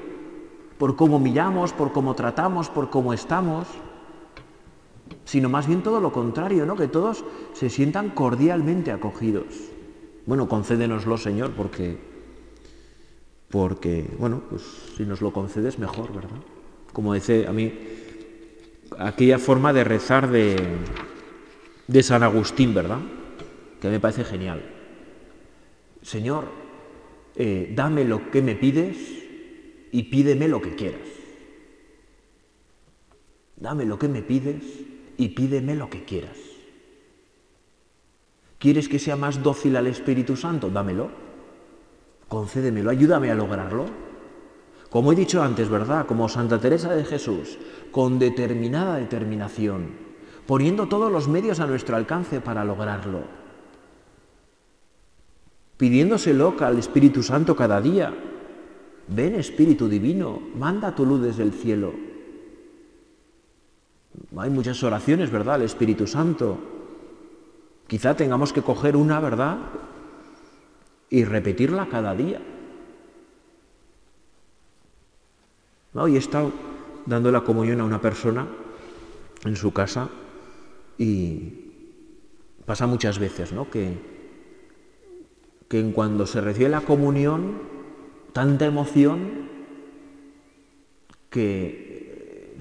por 0.78 0.96
cómo 0.96 1.18
miramos, 1.18 1.72
por 1.72 1.92
cómo 1.92 2.14
tratamos, 2.14 2.68
por 2.68 2.90
cómo 2.90 3.12
estamos, 3.12 3.66
sino 5.24 5.48
más 5.48 5.66
bien 5.66 5.82
todo 5.82 6.00
lo 6.00 6.12
contrario, 6.12 6.64
¿no? 6.66 6.76
Que 6.76 6.88
todos 6.88 7.24
se 7.52 7.68
sientan 7.68 8.10
cordialmente 8.10 8.92
acogidos. 8.92 9.46
Bueno, 10.26 10.48
concédenoslo, 10.48 11.18
Señor, 11.18 11.52
porque, 11.52 11.98
porque, 13.50 14.08
bueno, 14.18 14.42
pues 14.48 14.62
si 14.96 15.04
nos 15.04 15.20
lo 15.20 15.32
concedes 15.32 15.78
mejor, 15.78 16.12
¿verdad? 16.12 16.38
como 16.92 17.14
dice 17.14 17.46
a 17.46 17.52
mí, 17.52 17.72
aquella 18.98 19.38
forma 19.38 19.72
de 19.72 19.84
rezar 19.84 20.28
de, 20.28 20.56
de 21.86 22.02
San 22.02 22.24
Agustín, 22.24 22.74
¿verdad? 22.74 22.98
Que 23.80 23.88
me 23.88 24.00
parece 24.00 24.24
genial. 24.24 24.62
Señor, 26.02 26.46
eh, 27.40 27.72
dame 27.72 28.04
lo 28.04 28.32
que 28.32 28.42
me 28.42 28.56
pides 28.56 28.96
y 29.92 30.02
pídeme 30.02 30.48
lo 30.48 30.60
que 30.60 30.74
quieras. 30.74 31.06
Dame 33.54 33.84
lo 33.84 33.96
que 33.96 34.08
me 34.08 34.22
pides 34.22 34.64
y 35.16 35.28
pídeme 35.28 35.76
lo 35.76 35.88
que 35.88 36.04
quieras. 36.04 36.36
¿Quieres 38.58 38.88
que 38.88 38.98
sea 38.98 39.14
más 39.14 39.40
dócil 39.40 39.76
al 39.76 39.86
Espíritu 39.86 40.34
Santo? 40.34 40.68
Dámelo. 40.68 41.10
Concédemelo, 42.26 42.90
ayúdame 42.90 43.30
a 43.30 43.36
lograrlo. 43.36 43.86
Como 44.90 45.12
he 45.12 45.16
dicho 45.16 45.40
antes, 45.40 45.68
¿verdad? 45.68 46.06
Como 46.06 46.28
Santa 46.28 46.58
Teresa 46.58 46.92
de 46.92 47.04
Jesús, 47.04 47.56
con 47.92 48.18
determinada 48.18 48.96
determinación, 48.96 49.92
poniendo 50.44 50.88
todos 50.88 51.12
los 51.12 51.28
medios 51.28 51.60
a 51.60 51.68
nuestro 51.68 51.94
alcance 51.94 52.40
para 52.40 52.64
lograrlo, 52.64 53.22
pidiéndoselo 55.78 56.56
al 56.60 56.78
Espíritu 56.78 57.22
Santo 57.22 57.56
cada 57.56 57.80
día. 57.80 58.12
Ven 59.06 59.36
Espíritu 59.36 59.88
Divino, 59.88 60.42
manda 60.54 60.94
tu 60.94 61.06
luz 61.06 61.22
desde 61.22 61.44
el 61.44 61.52
cielo. 61.52 61.94
Hay 64.36 64.50
muchas 64.50 64.82
oraciones, 64.82 65.30
¿verdad? 65.30 65.54
Al 65.54 65.62
Espíritu 65.62 66.06
Santo. 66.06 66.58
Quizá 67.86 68.14
tengamos 68.14 68.52
que 68.52 68.60
coger 68.60 68.96
una, 68.96 69.20
¿verdad? 69.20 69.58
Y 71.08 71.24
repetirla 71.24 71.88
cada 71.88 72.14
día. 72.14 72.42
Hoy 75.94 76.16
he 76.16 76.18
estado 76.18 76.52
dando 77.06 77.32
la 77.32 77.40
comunión 77.42 77.80
a 77.80 77.84
una 77.84 78.00
persona 78.00 78.46
en 79.44 79.56
su 79.56 79.72
casa 79.72 80.08
y 80.98 81.70
pasa 82.66 82.86
muchas 82.86 83.18
veces, 83.18 83.52
¿no? 83.52 83.70
Que, 83.70 84.17
que 85.68 85.92
cuando 85.92 86.26
se 86.26 86.40
recibe 86.40 86.70
la 86.70 86.80
comunión, 86.80 87.58
tanta 88.32 88.64
emoción 88.64 89.48
que 91.30 92.54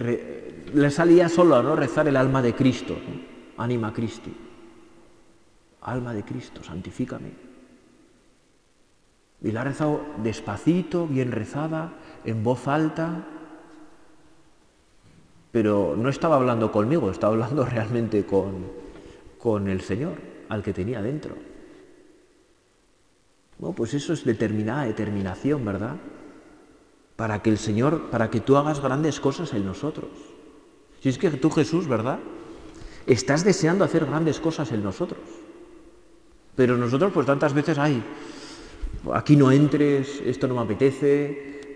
le 0.73 0.91
salía 0.91 1.29
solo 1.29 1.55
a 1.55 1.63
¿no? 1.63 1.75
rezar 1.75 2.07
el 2.07 2.17
alma 2.17 2.41
de 2.41 2.53
Cristo, 2.53 2.97
anima 3.57 3.93
Christi. 3.93 4.35
Alma 5.81 6.13
de 6.13 6.23
Cristo, 6.23 6.63
santifícame. 6.63 7.31
Y 9.41 9.51
la 9.51 9.61
ha 9.61 9.63
rezado 9.63 10.01
despacito, 10.21 11.07
bien 11.07 11.31
rezada, 11.31 11.93
en 12.25 12.43
voz 12.43 12.67
alta, 12.67 13.25
pero 15.51 15.95
no 15.97 16.09
estaba 16.09 16.35
hablando 16.35 16.71
conmigo, 16.71 17.09
estaba 17.09 17.33
hablando 17.33 17.65
realmente 17.69 18.25
con, 18.25 18.65
con 19.39 19.69
el 19.69 19.81
Señor, 19.81 20.15
al 20.49 20.61
que 20.61 20.73
tenía 20.73 21.01
dentro. 21.01 21.46
Bueno, 23.59 23.75
pues 23.75 23.93
eso 23.93 24.13
es 24.13 24.23
determinada 24.23 24.85
determinación, 24.85 25.65
¿verdad? 25.65 25.95
Para 27.15 27.41
que 27.41 27.49
el 27.49 27.57
Señor, 27.57 28.09
para 28.11 28.29
que 28.29 28.39
tú 28.39 28.55
hagas 28.55 28.79
grandes 28.79 29.19
cosas 29.19 29.53
en 29.53 29.65
nosotros. 29.65 30.09
Si 31.01 31.09
es 31.09 31.17
que 31.17 31.31
tú, 31.31 31.49
Jesús, 31.49 31.87
¿verdad? 31.87 32.19
Estás 33.07 33.43
deseando 33.43 33.83
hacer 33.83 34.05
grandes 34.05 34.39
cosas 34.39 34.71
en 34.71 34.83
nosotros. 34.83 35.21
Pero 36.55 36.77
nosotros, 36.77 37.11
pues 37.13 37.25
tantas 37.25 37.53
veces, 37.53 37.77
ay, 37.77 38.03
aquí 39.13 39.35
no 39.35 39.51
entres, 39.51 40.21
esto 40.25 40.47
no 40.47 40.55
me 40.55 40.61
apetece, 40.61 41.75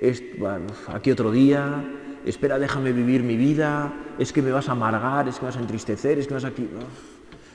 aquí 0.88 1.12
otro 1.12 1.32
día, 1.32 1.84
espera, 2.26 2.60
déjame 2.60 2.92
vivir 2.92 3.24
mi 3.24 3.38
vida, 3.38 3.94
es 4.20 4.34
que 4.34 4.42
me 4.42 4.52
vas 4.52 4.70
a 4.70 4.74
amargar, 4.74 5.28
es 5.28 5.36
que 5.36 5.42
me 5.42 5.48
vas 5.48 5.58
a 5.58 5.62
entristecer, 5.62 6.20
es 6.20 6.28
que 6.28 6.34
me 6.34 6.42
vas 6.42 6.52
a... 6.52 6.54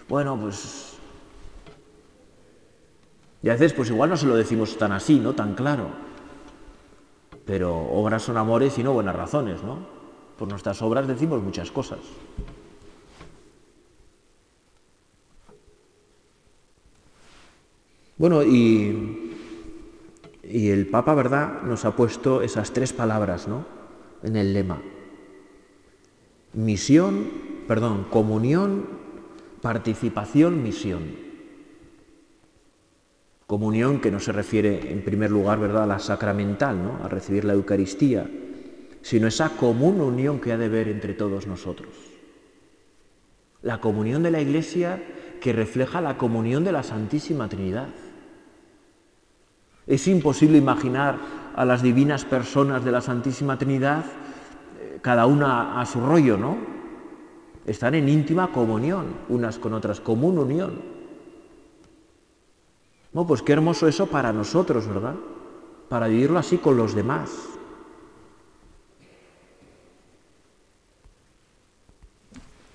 Bueno, 0.09 0.39
pues... 0.41 0.96
Y 3.47 3.49
a 3.49 3.53
veces, 3.53 3.75
pues 3.75 3.91
igual 3.91 4.11
no 4.11 4.17
se 4.17 4.27
lo 4.27 4.35
decimos 4.35 4.77
tan 4.77 4.91
así, 4.91 5.21
¿no? 5.21 5.33
Tan 5.33 5.55
claro. 5.55 5.87
Pero 7.45 7.77
obras 7.77 8.25
son 8.25 8.39
amores 8.39 8.77
y 8.77 8.83
no 8.83 8.93
buenas 8.93 9.15
razones, 9.15 9.63
¿no? 9.63 9.87
Por 10.37 10.49
nuestras 10.49 10.83
obras 10.83 11.07
decimos 11.07 11.41
muchas 11.41 11.71
cosas. 11.71 12.01
Bueno, 18.17 18.43
y, 18.43 19.33
y 20.43 20.71
el 20.71 20.89
Papa, 20.89 21.15
¿verdad?, 21.15 21.63
nos 21.63 21.85
ha 21.85 21.95
puesto 21.95 22.43
esas 22.43 22.73
tres 22.73 22.93
palabras, 22.93 23.47
¿no?, 23.47 23.65
en 24.25 24.35
el 24.35 24.55
lema. 24.55 24.83
Misión, 26.53 27.29
perdón, 27.69 28.09
comunión, 28.11 28.87
participación, 29.63 30.65
misión. 30.65 31.26
Comunión 33.47 34.01
que 34.01 34.11
no 34.11 34.19
se 34.19 34.33
refiere 34.33 34.93
en 34.93 35.05
primer 35.05 35.31
lugar, 35.31 35.61
¿verdad?, 35.61 35.85
a 35.85 35.87
la 35.87 35.99
sacramental, 36.01 36.83
¿no?, 36.83 37.05
a 37.05 37.09
recibir 37.09 37.45
la 37.45 37.53
Eucaristía, 37.53 38.29
sino 39.03 39.29
esa 39.29 39.51
común 39.51 40.01
unión 40.01 40.41
que 40.41 40.53
ha 40.53 40.59
de 40.59 40.65
haber 40.65 40.89
entre 40.89 41.15
todos 41.15 41.47
nosotros. 41.47 41.91
La 43.63 43.81
comunión 43.81 44.25
de 44.25 44.33
la 44.33 44.41
Iglesia 44.41 45.01
que 45.41 45.53
refleja 45.53 46.01
la 46.01 46.19
comunión 46.19 46.65
de 46.65 46.73
la 46.73 46.83
Santísima 46.83 47.49
Trinidad. 47.49 47.89
Es 49.87 50.09
imposible 50.09 50.59
imaginar 50.59 51.19
a 51.55 51.65
las 51.65 51.83
divinas 51.83 52.25
personas 52.25 52.85
de 52.85 52.91
la 52.91 53.01
Santísima 53.01 53.57
Trinidad, 53.59 54.05
eh, 54.81 54.99
cada 55.01 55.27
una 55.27 55.81
a 55.81 55.87
su 55.87 56.01
rollo, 56.01 56.37
¿no? 56.37 56.57
Están 57.65 57.95
en 57.95 58.09
íntima 58.09 58.51
comunión 58.51 59.07
unas 59.29 59.59
con 59.59 59.73
otras, 59.75 60.01
común 60.01 60.39
unión. 60.39 60.96
No, 63.13 63.27
pues 63.27 63.43
qué 63.43 63.53
hermoso 63.53 63.89
eso 63.89 64.07
para 64.07 64.33
nosotros, 64.33 64.87
¿verdad? 64.87 65.15
Para 65.89 66.09
vivirlo 66.09 66.39
así 66.39 66.59
con 66.59 66.77
los 66.77 66.95
demás. 66.95 67.31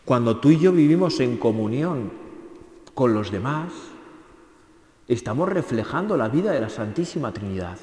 Cuando 0.05 0.37
tú 0.37 0.49
y 0.49 0.59
yo 0.59 0.71
vivimos 0.71 1.19
en 1.19 1.37
comunión 1.37 2.11
con 2.93 3.13
los 3.13 3.31
demás, 3.31 3.71
estamos 5.07 5.47
reflejando 5.47 6.17
la 6.17 6.27
vida 6.27 6.51
de 6.51 6.59
la 6.59 6.69
Santísima 6.69 7.31
Trinidad. 7.31 7.77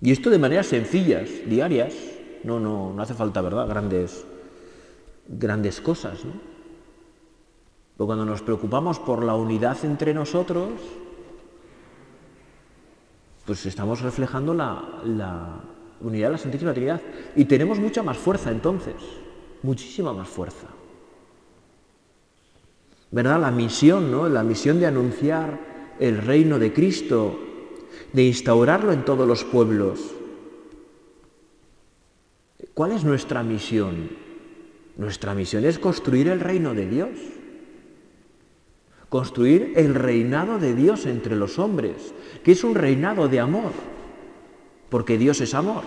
Y 0.00 0.10
esto 0.10 0.30
de 0.30 0.38
maneras 0.38 0.66
sencillas, 0.66 1.28
diarias, 1.46 1.94
no, 2.44 2.58
no, 2.60 2.92
no 2.92 3.02
hace 3.02 3.14
falta, 3.14 3.40
¿verdad? 3.40 3.68
Grandes, 3.68 4.26
grandes 5.28 5.80
cosas, 5.80 6.24
¿no? 6.24 6.51
Pero 7.96 8.06
cuando 8.06 8.24
nos 8.24 8.42
preocupamos 8.42 8.98
por 8.98 9.24
la 9.24 9.34
unidad 9.34 9.76
entre 9.84 10.14
nosotros, 10.14 10.70
pues 13.44 13.66
estamos 13.66 14.00
reflejando 14.00 14.54
la, 14.54 15.00
la 15.04 15.60
unidad 16.00 16.28
de 16.28 16.32
la 16.32 16.38
Santísima 16.38 16.72
Trinidad. 16.72 17.00
Y 17.36 17.44
tenemos 17.44 17.78
mucha 17.78 18.02
más 18.02 18.16
fuerza 18.16 18.50
entonces, 18.50 18.96
muchísima 19.62 20.12
más 20.12 20.28
fuerza. 20.28 20.68
¿verdad? 23.12 23.40
La 23.40 23.50
misión, 23.50 24.10
¿no? 24.10 24.28
La 24.28 24.42
misión 24.42 24.80
de 24.80 24.86
anunciar 24.86 25.60
el 26.00 26.18
reino 26.18 26.58
de 26.58 26.72
Cristo, 26.72 27.38
de 28.12 28.24
instaurarlo 28.24 28.92
en 28.92 29.04
todos 29.04 29.28
los 29.28 29.44
pueblos. 29.44 30.00
¿Cuál 32.74 32.92
es 32.92 33.04
nuestra 33.04 33.42
misión? 33.42 34.08
Nuestra 34.96 35.34
misión 35.34 35.64
es 35.64 35.78
construir 35.78 36.28
el 36.28 36.40
reino 36.40 36.74
de 36.74 36.88
Dios. 36.88 37.10
Construir 39.12 39.74
el 39.76 39.94
reinado 39.94 40.58
de 40.58 40.74
Dios 40.74 41.04
entre 41.04 41.36
los 41.36 41.58
hombres, 41.58 42.14
que 42.42 42.52
es 42.52 42.64
un 42.64 42.74
reinado 42.74 43.28
de 43.28 43.40
amor, 43.40 43.72
porque 44.88 45.18
Dios 45.18 45.42
es 45.42 45.52
amor. 45.52 45.82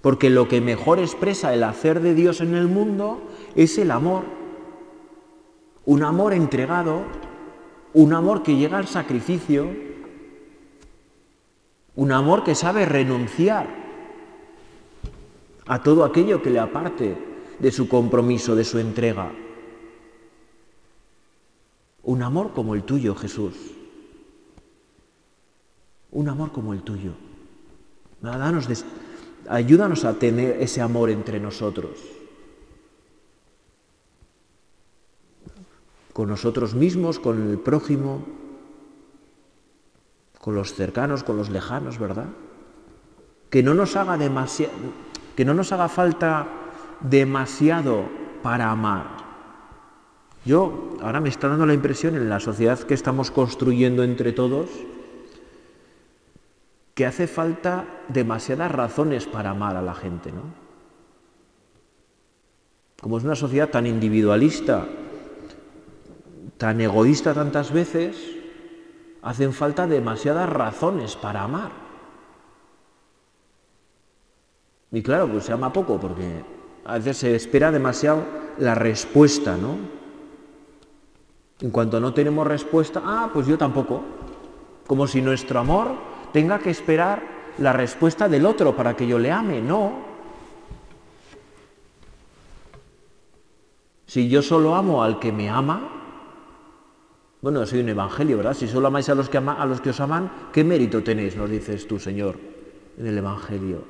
Porque 0.00 0.30
lo 0.30 0.46
que 0.46 0.60
mejor 0.60 1.00
expresa 1.00 1.52
el 1.52 1.64
hacer 1.64 1.98
de 2.00 2.14
Dios 2.14 2.40
en 2.40 2.54
el 2.54 2.68
mundo 2.68 3.20
es 3.56 3.76
el 3.78 3.90
amor 3.90 4.22
un 5.86 6.02
amor 6.02 6.32
entregado, 6.32 7.02
un 7.92 8.12
amor 8.12 8.42
que 8.42 8.56
llega 8.56 8.78
al 8.78 8.86
sacrificio, 8.86 9.68
un 11.96 12.12
amor 12.12 12.42
que 12.42 12.54
sabe 12.54 12.86
renunciar 12.86 13.66
a 15.66 15.82
todo 15.82 16.04
aquello 16.04 16.42
que 16.42 16.50
le 16.50 16.58
aparte 16.58 17.16
de 17.58 17.70
su 17.70 17.88
compromiso, 17.88 18.56
de 18.56 18.64
su 18.64 18.78
entrega. 18.78 19.30
Un 22.04 22.22
amor 22.22 22.52
como 22.52 22.74
el 22.74 22.84
tuyo, 22.84 23.14
Jesús. 23.14 23.54
Un 26.12 26.28
amor 26.28 26.52
como 26.52 26.72
el 26.72 26.82
tuyo. 26.82 27.12
ayúdanos 29.48 30.04
a 30.04 30.14
tener 30.14 30.62
ese 30.62 30.80
amor 30.80 31.10
entre 31.10 31.40
nosotros. 31.40 31.98
con 36.14 36.28
nosotros 36.28 36.74
mismos, 36.74 37.18
con 37.18 37.50
el 37.50 37.58
prójimo, 37.58 38.24
con 40.40 40.54
los 40.54 40.72
cercanos, 40.72 41.24
con 41.24 41.36
los 41.36 41.50
lejanos, 41.50 41.98
¿verdad? 41.98 42.28
Que 43.50 43.64
no 43.64 43.74
nos 43.74 43.96
haga 43.96 44.16
demasiado, 44.16 44.72
que 45.36 45.44
no 45.44 45.54
nos 45.54 45.72
haga 45.72 45.88
falta 45.88 46.46
demasiado 47.00 48.04
para 48.44 48.70
amar. 48.70 49.23
Yo 50.44 50.96
ahora 51.00 51.20
me 51.20 51.30
está 51.30 51.48
dando 51.48 51.66
la 51.66 51.74
impresión 51.74 52.16
en 52.16 52.28
la 52.28 52.40
sociedad 52.40 52.78
que 52.78 52.94
estamos 52.94 53.30
construyendo 53.30 54.02
entre 54.02 54.32
todos 54.32 54.68
que 56.94 57.06
hace 57.06 57.26
falta 57.26 57.86
demasiadas 58.08 58.70
razones 58.70 59.26
para 59.26 59.50
amar 59.50 59.76
a 59.76 59.82
la 59.82 59.94
gente, 59.94 60.30
¿no? 60.30 60.42
Como 63.00 63.18
es 63.18 63.24
una 63.24 63.34
sociedad 63.34 63.68
tan 63.68 63.86
individualista, 63.86 64.86
tan 66.56 66.80
egoísta 66.80 67.34
tantas 67.34 67.72
veces, 67.72 68.16
hacen 69.22 69.52
falta 69.52 69.86
demasiadas 69.86 70.48
razones 70.48 71.16
para 71.16 71.42
amar. 71.42 71.72
Y 74.92 75.02
claro, 75.02 75.28
pues 75.28 75.44
se 75.44 75.52
ama 75.52 75.72
poco 75.72 75.98
porque 75.98 76.44
a 76.84 76.98
veces 76.98 77.16
se 77.16 77.34
espera 77.34 77.72
demasiado 77.72 78.24
la 78.58 78.76
respuesta, 78.76 79.56
¿no? 79.56 80.03
En 81.60 81.70
cuanto 81.70 82.00
no 82.00 82.12
tenemos 82.12 82.46
respuesta, 82.46 83.02
ah, 83.04 83.30
pues 83.32 83.46
yo 83.46 83.56
tampoco. 83.56 84.02
Como 84.86 85.06
si 85.06 85.22
nuestro 85.22 85.60
amor 85.60 85.94
tenga 86.32 86.58
que 86.58 86.70
esperar 86.70 87.22
la 87.58 87.72
respuesta 87.72 88.28
del 88.28 88.44
otro 88.44 88.74
para 88.76 88.96
que 88.96 89.06
yo 89.06 89.18
le 89.18 89.30
ame, 89.30 89.60
no. 89.60 90.14
Si 94.06 94.28
yo 94.28 94.42
solo 94.42 94.74
amo 94.74 95.02
al 95.02 95.18
que 95.18 95.32
me 95.32 95.48
ama, 95.48 95.88
bueno, 97.40 97.66
soy 97.66 97.80
un 97.80 97.88
evangelio, 97.88 98.38
¿verdad? 98.38 98.54
Si 98.54 98.66
solo 98.66 98.88
amáis 98.88 99.08
a 99.08 99.14
los, 99.14 99.28
que 99.28 99.38
a 99.38 99.66
los 99.66 99.80
que 99.80 99.90
os 99.90 100.00
aman, 100.00 100.30
¿qué 100.52 100.64
mérito 100.64 101.02
tenéis? 101.02 101.36
Nos 101.36 101.50
dices 101.50 101.86
tú, 101.86 101.98
Señor, 101.98 102.38
en 102.98 103.06
el 103.06 103.18
evangelio. 103.18 103.84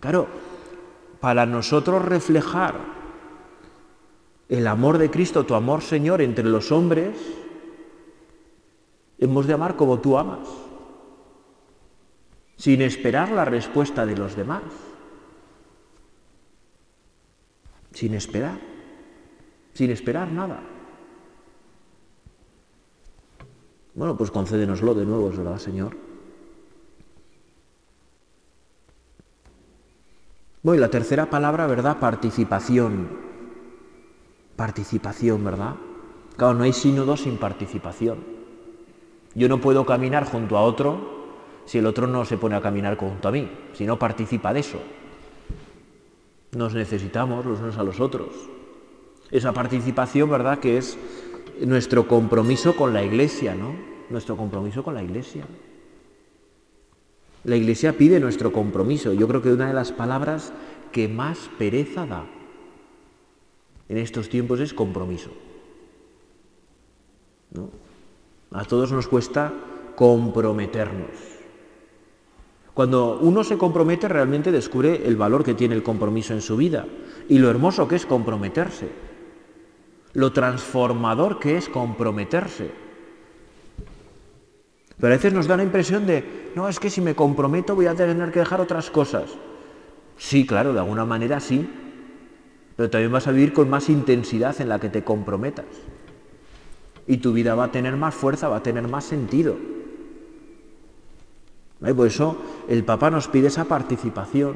Claro, 0.00 0.26
para 1.20 1.46
nosotros 1.46 2.04
reflejar 2.04 2.95
el 4.48 4.66
amor 4.66 4.98
de 4.98 5.10
Cristo, 5.10 5.44
tu 5.44 5.54
amor, 5.54 5.82
Señor, 5.82 6.22
entre 6.22 6.44
los 6.44 6.70
hombres, 6.70 7.16
hemos 9.18 9.46
de 9.46 9.54
amar 9.54 9.76
como 9.76 10.00
tú 10.00 10.18
amas. 10.18 10.48
sin 12.56 12.80
esperar 12.80 13.30
la 13.30 13.44
respuesta 13.44 14.06
de 14.06 14.16
los 14.16 14.34
demás. 14.34 14.62
Sin 17.92 18.14
esperar, 18.14 18.58
sin 19.74 19.90
esperar 19.90 20.32
nada. 20.32 20.62
Bueno, 23.94 24.16
pues 24.16 24.30
concédenoslo 24.30 24.94
de 24.94 25.04
nuevo, 25.04 25.28
¿verdad, 25.28 25.58
Señor? 25.58 25.96
Bueno, 30.62 30.78
y 30.78 30.80
la 30.80 30.90
tercera 30.90 31.28
palabra, 31.28 31.66
¿verdad? 31.66 31.98
Participación. 31.98 33.25
Participación, 34.56 35.44
¿verdad? 35.44 35.74
Claro, 36.36 36.54
no 36.54 36.64
hay 36.64 36.72
sínodo 36.72 37.16
sin 37.16 37.36
participación. 37.36 38.18
Yo 39.34 39.48
no 39.48 39.60
puedo 39.60 39.84
caminar 39.84 40.24
junto 40.24 40.56
a 40.56 40.62
otro 40.62 41.16
si 41.66 41.78
el 41.78 41.86
otro 41.86 42.06
no 42.06 42.24
se 42.24 42.38
pone 42.38 42.56
a 42.56 42.60
caminar 42.60 42.96
junto 42.96 43.28
a 43.28 43.32
mí, 43.32 43.50
si 43.74 43.84
no 43.84 43.98
participa 43.98 44.52
de 44.54 44.60
eso. 44.60 44.78
Nos 46.52 46.74
necesitamos 46.74 47.44
los 47.44 47.60
unos 47.60 47.76
a 47.76 47.82
los 47.82 48.00
otros. 48.00 48.28
Esa 49.30 49.52
participación, 49.52 50.30
¿verdad?, 50.30 50.58
que 50.58 50.78
es 50.78 50.96
nuestro 51.60 52.06
compromiso 52.06 52.76
con 52.76 52.94
la 52.94 53.02
Iglesia, 53.02 53.54
¿no? 53.54 53.74
Nuestro 54.08 54.36
compromiso 54.36 54.82
con 54.82 54.94
la 54.94 55.02
Iglesia. 55.02 55.44
La 57.44 57.56
Iglesia 57.56 57.92
pide 57.92 58.20
nuestro 58.20 58.52
compromiso. 58.52 59.12
Yo 59.12 59.26
creo 59.28 59.42
que 59.42 59.52
una 59.52 59.68
de 59.68 59.74
las 59.74 59.92
palabras 59.92 60.52
que 60.92 61.08
más 61.08 61.50
pereza 61.58 62.06
da 62.06 62.24
en 63.88 63.98
estos 63.98 64.28
tiempos 64.28 64.60
es 64.60 64.74
compromiso. 64.74 65.30
¿No? 67.52 67.70
A 68.52 68.64
todos 68.64 68.92
nos 68.92 69.08
cuesta 69.08 69.52
comprometernos. 69.94 71.36
Cuando 72.74 73.18
uno 73.20 73.42
se 73.42 73.56
compromete 73.56 74.06
realmente 74.06 74.52
descubre 74.52 75.06
el 75.06 75.16
valor 75.16 75.42
que 75.42 75.54
tiene 75.54 75.74
el 75.74 75.82
compromiso 75.82 76.34
en 76.34 76.42
su 76.42 76.56
vida 76.56 76.86
y 77.28 77.38
lo 77.38 77.48
hermoso 77.48 77.88
que 77.88 77.96
es 77.96 78.04
comprometerse, 78.04 78.90
lo 80.12 80.32
transformador 80.32 81.38
que 81.38 81.56
es 81.56 81.68
comprometerse. 81.68 82.70
Pero 84.98 85.12
a 85.12 85.16
veces 85.16 85.32
nos 85.32 85.46
da 85.46 85.56
la 85.56 85.62
impresión 85.62 86.06
de, 86.06 86.52
no, 86.54 86.68
es 86.68 86.78
que 86.78 86.90
si 86.90 87.00
me 87.00 87.14
comprometo 87.14 87.74
voy 87.74 87.86
a 87.86 87.94
tener 87.94 88.30
que 88.30 88.40
dejar 88.40 88.60
otras 88.60 88.90
cosas. 88.90 89.30
Sí, 90.16 90.46
claro, 90.46 90.72
de 90.72 90.78
alguna 90.78 91.04
manera 91.04 91.40
sí, 91.40 91.68
pero 92.76 92.90
también 92.90 93.10
vas 93.10 93.26
a 93.26 93.32
vivir 93.32 93.52
con 93.52 93.70
más 93.70 93.88
intensidad 93.88 94.60
en 94.60 94.68
la 94.68 94.78
que 94.78 94.90
te 94.90 95.02
comprometas. 95.02 95.64
Y 97.06 97.18
tu 97.18 97.32
vida 97.32 97.54
va 97.54 97.64
a 97.64 97.72
tener 97.72 97.96
más 97.96 98.14
fuerza, 98.14 98.48
va 98.48 98.58
a 98.58 98.62
tener 98.62 98.86
más 98.86 99.04
sentido. 99.04 99.56
Por 101.80 102.06
eso 102.06 102.36
el 102.68 102.84
Papa 102.84 103.10
nos 103.10 103.28
pide 103.28 103.48
esa 103.48 103.64
participación. 103.64 104.54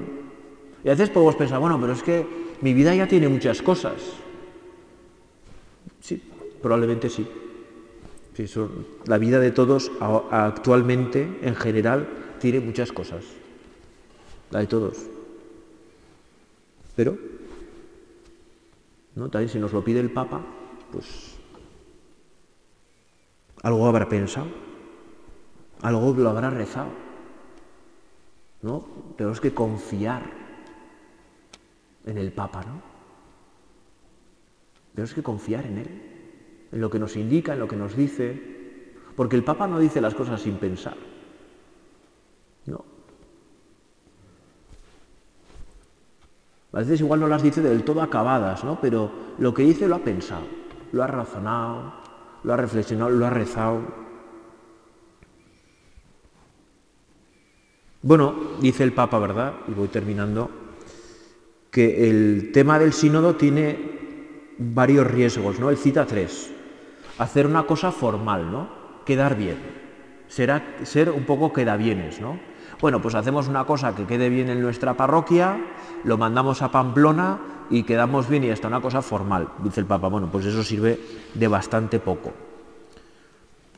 Y 0.85 0.89
a 0.89 0.93
veces 0.93 1.11
podemos 1.11 1.37
pensar, 1.37 1.61
bueno, 1.61 1.79
pero 1.81 1.93
es 1.93 2.03
que 2.03 2.27
mi 2.61 2.75
vida 2.75 2.95
ya 2.95 3.07
tiene 3.07 3.29
muchas 3.29 3.63
cosas. 3.63 3.95
Sí, 6.01 6.23
probablemente 6.63 7.09
sí. 7.09 7.27
la 9.07 9.19
vida 9.19 9.39
de 9.39 9.51
todos 9.51 9.93
actualmente, 10.31 11.39
en 11.43 11.55
general, 11.55 12.09
tiene 12.41 12.61
muchas 12.61 12.93
cosas. 12.93 13.25
La 14.51 14.61
de 14.61 14.67
todos. 14.67 14.97
Pero, 16.97 17.17
¿no? 19.15 19.29
También 19.29 19.49
si 19.49 19.59
nos 19.59 19.73
lo 19.73 19.85
pide 19.85 20.01
el 20.01 20.13
Papa, 20.13 20.41
pues 20.93 21.39
algo 23.63 23.87
habrá 23.87 24.09
pensado, 24.09 24.49
algo 25.83 26.15
lo 26.15 26.31
habrá 26.31 26.51
rezado. 26.51 27.11
¿no? 28.63 28.85
Tenemos 29.17 29.41
que 29.41 29.55
confiar 29.55 30.23
en 32.05 32.19
el 32.19 32.33
Papa, 32.33 32.63
¿no? 32.65 32.83
Tenemos 34.95 35.15
que 35.15 35.23
confiar 35.23 35.67
en 35.67 35.79
Él, 35.79 35.89
en 36.73 36.81
lo 36.81 36.91
que 36.91 36.99
nos 36.99 37.17
indica, 37.17 37.55
en 37.55 37.61
lo 37.61 37.69
que 37.69 37.77
nos 37.77 37.97
dice, 37.97 38.95
porque 39.17 39.37
el 39.37 39.45
Papa 39.45 39.67
no 39.67 39.79
dice 39.79 40.01
las 40.01 40.15
cosas 40.15 40.43
sin 40.43 40.57
pensar. 40.57 40.97
A 46.73 46.79
veces 46.79 47.01
igual 47.01 47.21
no 47.21 47.27
las 47.27 47.43
dice 47.43 47.61
del 47.61 47.83
todo 47.85 48.01
acabadas, 48.01 48.63
¿no? 48.65 48.81
Pero 48.81 49.11
lo 49.39 49.53
que 49.53 49.63
dice 49.63 49.89
lo 49.89 49.97
ha 49.97 50.01
pensado, 50.01 50.47
lo 50.93 51.03
ha 51.03 51.07
razonado, 51.07 51.95
lo 52.45 52.53
ha 52.53 52.57
reflexionado, 52.57 53.11
lo 53.11 53.27
ha 53.27 53.31
rezado. 53.31 53.81
Bueno, 58.03 58.35
dice 58.61 58.85
el 58.85 58.93
Papa, 58.93 59.19
¿verdad? 59.19 59.55
Y 59.69 59.73
voy 59.73 59.89
terminando, 59.89 60.49
que 61.71 62.09
el 62.09 62.51
tema 62.53 62.79
del 62.79 62.93
sínodo 62.93 63.37
tiene 63.37 64.55
varios 64.59 65.07
riesgos, 65.07 65.59
¿no? 65.59 65.71
Él 65.71 65.77
cita 65.77 66.07
tres. 66.07 66.51
Hacer 67.19 67.47
una 67.47 67.65
cosa 67.65 67.93
formal, 67.93 68.51
¿no? 68.51 68.69
Quedar 69.05 69.37
bien. 69.37 69.90
Será, 70.31 70.63
ser 70.85 71.11
un 71.11 71.25
poco 71.25 71.53
queda 71.53 71.77
bienes, 71.77 72.23
¿no? 72.23 72.39
Bueno, 72.81 73.03
pues 73.03 73.15
hacemos 73.15 73.49
una 73.49 73.65
cosa 73.65 73.95
que 73.95 74.07
quede 74.07 74.31
bien 74.31 74.49
en 74.49 74.63
nuestra 74.63 74.95
parroquia, 74.95 75.59
lo 76.05 76.17
mandamos 76.17 76.63
a 76.63 76.71
Pamplona 76.71 77.39
y 77.69 77.83
quedamos 77.83 78.29
bien 78.29 78.45
y 78.45 78.51
hasta 78.51 78.69
una 78.69 78.81
cosa 78.81 79.03
formal, 79.03 79.49
dice 79.63 79.81
el 79.81 79.87
Papa. 79.87 80.09
Bueno, 80.09 80.29
pues 80.33 80.47
eso 80.47 80.63
sirve 80.63 80.99
de 81.35 81.49
bastante 81.49 82.01
poco. 82.01 82.33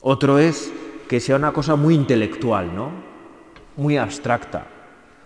Otro 0.02 0.38
es 0.38 0.72
que 1.08 1.18
sea 1.18 1.34
una 1.34 1.52
cosa 1.52 1.74
muy 1.74 1.94
intelectual, 1.94 2.76
¿no? 2.76 3.10
muy 3.76 3.96
abstracta, 3.96 4.66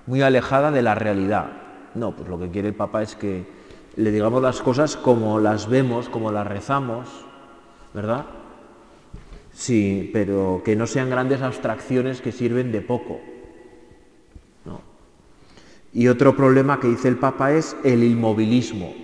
muy 0.07 0.23
alejada 0.23 0.71
de 0.71 0.83
la 0.83 0.95
realidad. 0.95 1.47
No, 1.95 2.13
pues 2.13 2.29
lo 2.29 2.39
que 2.39 2.51
quiere 2.51 2.69
el 2.69 2.75
Papa 2.75 3.03
es 3.03 3.17
que 3.17 3.47
le 3.97 4.11
digamos 4.11 4.43
las 4.43 4.61
cosas 4.61 4.97
como 4.97 5.41
las 5.41 5.69
vemos, 5.69 6.09
como 6.09 6.31
las 6.31 6.47
rezamos, 6.47 7.09
¿verdad? 7.95 8.27
Sí, 9.57 10.11
pero 10.13 10.61
que 10.63 10.77
no 10.77 10.87
sean 10.87 11.09
grandes 11.09 11.41
abstracciones 11.41 12.21
que 12.21 12.31
sirven 12.31 12.73
de 12.73 12.83
poco. 12.83 13.21
¿no? 14.67 14.83
Y 15.95 16.09
otro 16.09 16.37
problema 16.37 16.79
que 16.79 16.89
dice 16.89 17.09
el 17.09 17.17
Papa 17.17 17.55
es 17.55 17.75
el 17.83 18.05
inmovilismo. 18.05 18.95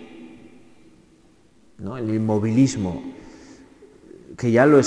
¿no? 1.79 1.97
El 1.97 2.15
inmovilismo, 2.15 3.03
que 4.37 4.53
ya 4.53 4.67
lo, 4.67 4.79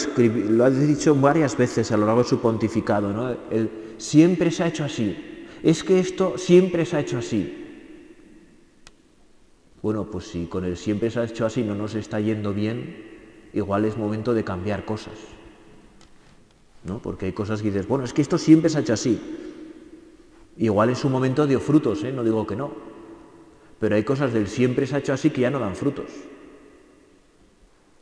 lo 0.50 0.66
ha 0.66 0.70
dicho 0.70 1.16
varias 1.16 1.58
veces 1.58 1.92
a 1.92 1.98
lo 1.98 2.06
largo 2.06 2.22
de 2.22 2.30
su 2.30 2.40
pontificado, 2.40 3.12
¿no? 3.12 3.36
el, 3.50 3.72
siempre 3.98 4.52
se 4.52 4.64
ha 4.64 4.68
hecho 4.68 4.84
así. 4.84 5.48
Es 5.64 5.84
que 5.84 6.00
esto 6.00 6.38
siempre 6.38 6.86
se 6.86 6.98
ha 6.98 7.00
hecho 7.00 7.18
así. 7.18 7.64
Bueno, 9.82 10.06
pues 10.12 10.28
si 10.28 10.46
con 10.46 10.64
el 10.64 10.78
siempre 10.78 11.10
se 11.10 11.20
ha 11.20 11.24
hecho 11.24 11.44
así 11.44 11.64
no 11.64 11.74
nos 11.74 11.96
está 11.96 12.20
yendo 12.20 12.54
bien, 12.54 12.98
igual 13.52 13.86
es 13.86 13.98
momento 13.98 14.36
de 14.36 14.44
cambiar 14.44 14.86
cosas. 14.86 15.16
¿No? 16.86 17.00
Porque 17.00 17.26
hay 17.26 17.34
cosas 17.34 17.62
que 17.62 17.72
dices, 17.72 17.88
bueno, 17.88 18.06
es 18.06 18.14
que 18.14 18.22
esto 18.22 18.38
siempre 18.38 18.70
se 18.70 18.78
ha 18.78 18.82
hecho 18.82 18.94
así. 18.94 19.20
Igual 20.58 20.92
es 20.92 21.04
un 21.04 21.12
momento 21.12 21.48
de 21.48 21.60
frutos, 21.60 22.04
¿eh? 22.04 22.12
no 22.12 22.24
digo 22.24 22.48
que 22.48 22.56
no. 22.56 22.72
Pero 23.80 23.96
hay 23.96 24.04
cosas 24.04 24.32
del 24.34 24.48
siempre 24.48 24.88
se 24.88 24.96
ha 24.96 25.00
hecho 25.00 25.14
así 25.14 25.32
que 25.32 25.42
ya 25.42 25.52
no 25.52 25.60
dan 25.60 25.76
frutos. 25.76 26.12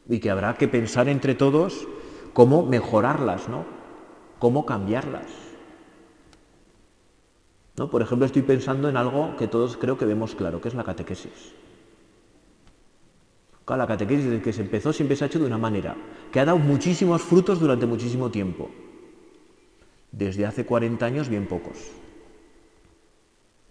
Y 0.07 0.19
que 0.19 0.29
habrá 0.29 0.53
que 0.55 0.67
pensar 0.67 1.07
entre 1.07 1.33
todos 1.33 1.87
cómo 2.33 2.65
mejorarlas, 2.65 3.49
¿no? 3.49 3.65
Cómo 4.37 4.65
cambiarlas. 4.65 5.27
¿No? 7.77 7.89
Por 7.89 8.01
ejemplo, 8.01 8.25
estoy 8.25 8.43
pensando 8.43 8.89
en 8.89 8.97
algo 8.97 9.35
que 9.37 9.47
todos 9.47 9.77
creo 9.77 9.97
que 9.97 10.05
vemos 10.05 10.35
claro, 10.35 10.61
que 10.61 10.67
es 10.67 10.75
la 10.75 10.83
catequesis. 10.83 11.53
La 13.67 13.87
catequesis 13.87 14.25
desde 14.25 14.41
que 14.41 14.53
se 14.53 14.61
empezó 14.61 14.93
siempre 14.93 15.15
se 15.15 15.23
ha 15.23 15.27
hecho 15.27 15.39
de 15.39 15.45
una 15.45 15.57
manera, 15.57 15.95
que 16.31 16.39
ha 16.39 16.45
dado 16.45 16.57
muchísimos 16.57 17.21
frutos 17.21 17.59
durante 17.59 17.85
muchísimo 17.85 18.29
tiempo. 18.29 18.69
Desde 20.11 20.45
hace 20.45 20.65
40 20.65 21.05
años, 21.05 21.29
bien 21.29 21.47
pocos. 21.47 21.77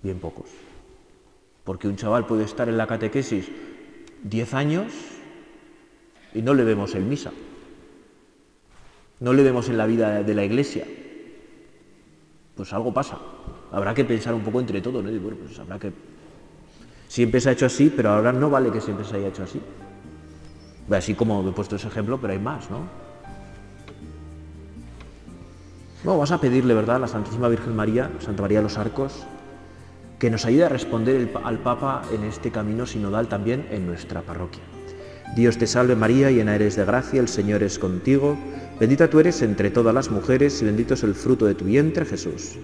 Bien 0.03 0.19
pocos. 0.19 0.49
Porque 1.65 1.89
un 1.89 1.97
chaval 1.97 2.27
puede 2.27 2.45
estar 2.45 2.69
en 2.69 2.77
la 2.77 2.87
catequesis 2.87 3.49
10 4.25 4.55
años 4.55 4.93
y 6.35 6.43
no 6.43 6.55
le 6.55 6.65
vemos 6.65 6.95
en 6.95 7.09
misa. 7.09 7.33
No 9.21 9.33
le 9.33 9.43
vemos 9.43 9.69
en 9.69 9.79
la 9.79 9.87
vida 9.87 10.23
de 10.23 10.35
la 10.35 10.45
iglesia. 10.45 10.85
Pues 12.57 12.73
algo 12.73 12.93
pasa 12.93 13.19
habrá 13.73 13.95
que 13.95 14.05
pensar 14.05 14.35
un 14.35 14.43
poco 14.43 14.61
entre 14.61 14.81
todos, 14.81 15.03
¿no? 15.03 15.11
bueno, 15.21 15.39
pues 15.45 15.59
habrá 15.59 15.79
que... 15.79 15.93
Siempre 17.13 17.43
se 17.43 17.51
ha 17.51 17.53
hecho 17.53 17.67
así, 17.67 17.93
pero 17.95 18.09
ahora 18.09 18.33
no 18.33 18.49
vale 18.49 18.71
que 18.71 18.81
siempre 18.81 19.05
se 19.05 19.17
haya 19.17 19.29
hecho 19.29 19.43
así. 19.43 19.61
Así 20.91 21.13
como 21.13 21.47
he 21.47 21.53
puesto 21.53 21.77
ese 21.77 21.89
ejemplo, 21.89 22.19
pero 22.19 22.33
hay 22.33 22.39
más, 22.39 22.71
¿no? 22.71 22.87
No, 26.05 26.17
vas 26.17 26.31
a 26.31 26.41
pedirle, 26.41 26.73
¿verdad?, 26.73 26.97
a 26.97 27.01
la 27.01 27.09
Santísima 27.09 27.49
Virgen 27.49 27.77
María, 27.77 28.11
Santa 28.19 28.41
María 28.41 28.61
de 28.61 28.63
los 28.63 28.79
Arcos, 28.79 29.27
que 30.19 30.31
nos 30.31 30.47
ayude 30.47 30.65
a 30.65 30.71
responder 30.71 31.31
al 31.45 31.59
Papa 31.59 32.01
en 32.15 32.25
este 32.25 32.51
camino 32.51 32.87
sinodal 32.87 33.29
también 33.29 33.69
en 33.71 33.87
nuestra 33.87 34.23
parroquia. 34.23 34.63
Dios 35.37 35.59
te 35.59 35.67
salve 35.67 35.95
María, 35.95 36.31
llena 36.31 36.55
eres 36.55 36.77
de 36.77 36.87
gracia, 36.87 37.21
el 37.21 37.29
Señor 37.29 37.63
es 37.63 37.79
contigo, 37.79 38.39
bendita 38.81 39.11
tú 39.11 39.21
eres 39.21 39.43
entre 39.43 39.71
todas 39.71 39.95
las 39.95 40.11
mujeres 40.11 40.63
y 40.63 40.65
bendito 40.65 40.95
es 40.95 41.03
el 41.03 41.15
fruto 41.15 41.45
de 41.45 41.57
tu 41.57 41.67
vientre, 41.67 42.07
Jesús. 42.07 42.57